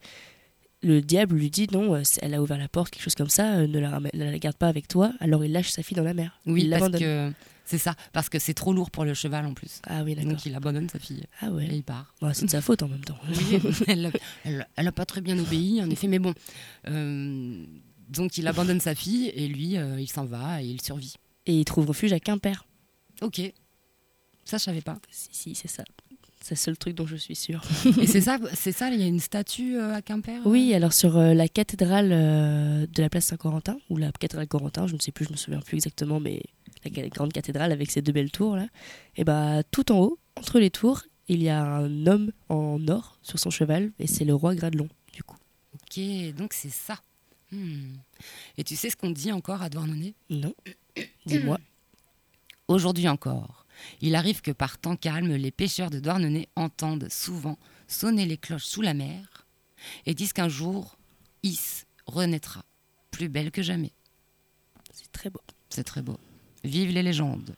le 0.82 1.00
diable 1.02 1.37
lui 1.37 1.50
dit 1.50 1.66
non, 1.72 2.00
elle 2.22 2.35
a 2.35 2.40
ouvert 2.40 2.59
la 2.59 2.68
porte, 2.68 2.90
quelque 2.90 3.02
chose 3.02 3.14
comme 3.14 3.28
ça, 3.28 3.66
ne 3.66 3.78
la, 3.78 4.00
ne 4.14 4.38
garde 4.38 4.56
pas 4.56 4.68
avec 4.68 4.88
toi, 4.88 5.12
alors 5.20 5.44
il 5.44 5.52
lâche 5.52 5.70
sa 5.70 5.82
fille 5.82 5.96
dans 5.96 6.02
la 6.02 6.14
mer. 6.14 6.40
Oui, 6.46 6.62
il 6.64 6.70
parce 6.70 6.90
que 6.90 7.30
c'est 7.66 7.79
ça, 7.79 7.94
parce 8.12 8.29
que 8.29 8.38
c'est 8.38 8.55
trop 8.55 8.72
lourd 8.72 8.90
pour 8.90 9.05
le 9.05 9.12
cheval 9.12 9.44
en 9.44 9.52
plus. 9.52 9.83
Ah 9.87 10.02
oui, 10.05 10.14
d'accord. 10.14 10.31
Donc 10.31 10.46
il 10.46 10.55
abandonne 10.55 10.88
sa 10.88 10.98
fille 10.98 11.24
Ah 11.40 11.48
et 11.48 11.50
ouais. 11.50 11.68
il 11.70 11.83
part. 11.83 12.14
Bon, 12.20 12.33
c'est 12.33 12.46
de 12.46 12.50
sa 12.50 12.62
faute 12.62 12.83
en 12.83 12.88
même 12.88 13.05
temps. 13.05 13.18
Elle, 13.88 14.12
elle, 14.44 14.66
elle 14.76 14.87
a 14.88 14.92
pas 14.92 15.05
très 15.05 15.20
bien 15.20 15.38
obéi, 15.38 15.83
en 15.83 15.90
effet, 15.90 16.07
mais 16.09 16.18
bon. 16.20 16.33
Euh, 16.88 17.64
donc 18.09 18.38
il 18.38 18.46
abandonne 18.46 18.81
sa 18.81 18.94
fille 18.94 19.29
et 19.35 19.48
lui, 19.48 19.76
euh, 19.76 20.00
il 20.00 20.09
s'en 20.09 20.24
va 20.24 20.62
et 20.62 20.66
il 20.66 20.81
survit. 20.81 21.14
Et 21.46 21.59
il 21.59 21.64
trouve 21.64 21.87
refuge 21.88 22.12
à 22.12 22.20
Quimper. 22.20 22.64
Ok, 23.20 23.40
ça 24.44 24.59
je 24.59 24.62
savais 24.62 24.81
pas. 24.81 24.98
Si, 25.11 25.29
si, 25.33 25.55
c'est 25.55 25.68
ça. 25.68 25.85
C'est 26.40 26.55
le 26.55 26.59
seul 26.59 26.79
truc 26.79 26.94
dont 26.94 27.07
je 27.09 27.16
suis 27.16 27.35
sûre. 27.35 27.61
Et 28.00 28.07
c'est 28.07 28.20
ça, 28.20 28.38
c'est 28.55 28.70
ça, 28.70 28.88
il 28.90 29.00
y 29.00 29.02
a 29.02 29.07
une 29.07 29.18
statue 29.18 29.79
euh, 29.79 29.94
à 29.96 30.02
Quimper. 30.02 30.40
Oui, 30.44 30.72
alors 30.74 30.92
sur 30.92 31.16
euh, 31.16 31.35
la 31.35 31.48
cathédrale 31.48 32.11
euh, 32.12 32.87
de 32.87 33.02
la 33.02 33.09
place 33.09 33.24
Saint-Corentin, 33.24 33.79
ou 33.90 33.96
la 33.96 34.12
cathédrale 34.12 34.46
Corentin, 34.46 34.87
je 34.87 34.94
ne 34.94 35.00
sais 35.00 35.11
plus, 35.11 35.24
je 35.24 35.33
me 35.33 35.37
souviens 35.37 35.59
plus 35.59 35.74
exactement, 35.79 36.20
mais 36.20 36.42
la 36.94 37.09
grande 37.09 37.33
cathédrale 37.33 37.72
avec 37.72 37.90
ses 37.90 38.03
deux 38.03 38.12
belles 38.12 38.31
tours 38.31 38.57
là, 38.57 38.68
et 39.16 39.25
bah 39.25 39.62
tout 39.70 39.90
en 39.90 39.99
haut, 40.01 40.18
entre 40.37 40.59
les 40.59 40.70
tours, 40.70 41.03
il 41.29 41.42
y 41.42 41.49
a 41.49 41.64
un 41.64 42.07
homme 42.07 42.31
en 42.49 42.87
or 42.88 43.18
sur 43.22 43.38
son 43.38 43.51
cheval, 43.51 43.92
et 43.99 44.07
c'est 44.07 44.25
le 44.25 44.35
roi 44.35 44.55
Gradelon, 44.55 44.88
du 45.12 45.22
coup. 45.22 45.38
Ok, 45.75 46.01
donc 46.37 46.53
c'est 46.53 46.70
ça. 46.70 47.01
Hmm. 47.53 47.96
Et 48.59 48.64
tu 48.64 48.77
sais 48.77 48.90
ce 48.90 48.96
qu'on 48.96 49.11
dit 49.11 49.33
encore 49.33 49.62
à 49.62 49.70
Douarnenez? 49.70 50.14
Non 50.31 50.55
Dis-moi. 51.27 51.59
Aujourd'hui 52.68 53.09
encore, 53.09 53.66
il 54.01 54.14
arrive 54.14 54.40
que 54.40 54.51
par 54.51 54.79
temps 54.79 54.96
calme, 54.96 55.35
les 55.35 55.51
pêcheurs 55.51 55.90
de 55.90 56.01
Douarnenez 56.01 56.49
entendent 56.57 57.09
souvent 57.11 57.59
sonner 57.87 58.27
les 58.27 58.37
cloches 58.37 58.64
sous 58.64 58.83
la 58.83 58.94
mer 58.94 59.46
et 60.05 60.14
disent 60.14 60.33
qu'un 60.33 60.49
jour, 60.49 60.99
Is 61.42 61.85
renaîtra, 62.07 62.64
plus 63.11 63.29
belle 63.29 63.51
que 63.53 63.62
jamais. 63.62 63.92
C'est 64.92 65.12
très 65.12 65.31
beau. 65.31 65.40
C'est 65.68 65.85
très 65.85 66.03
beau. 66.03 66.18
Vive 66.66 66.90
les 66.90 67.02
légendes. 67.05 67.55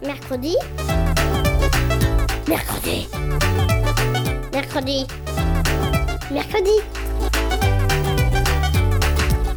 Mercredi. 0.00 0.54
Mercredi. 2.46 3.08
Mercredi. 4.52 5.06
Mercredi. 6.30 6.76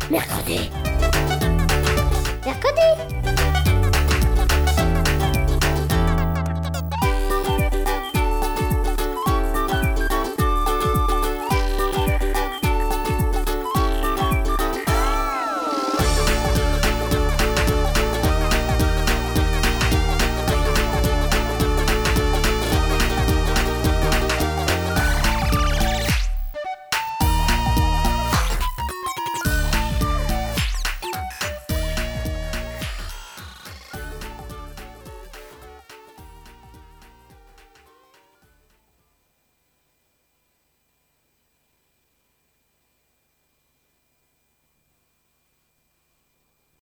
Mercredi. 0.10 0.70
Mercredi. 2.44 3.19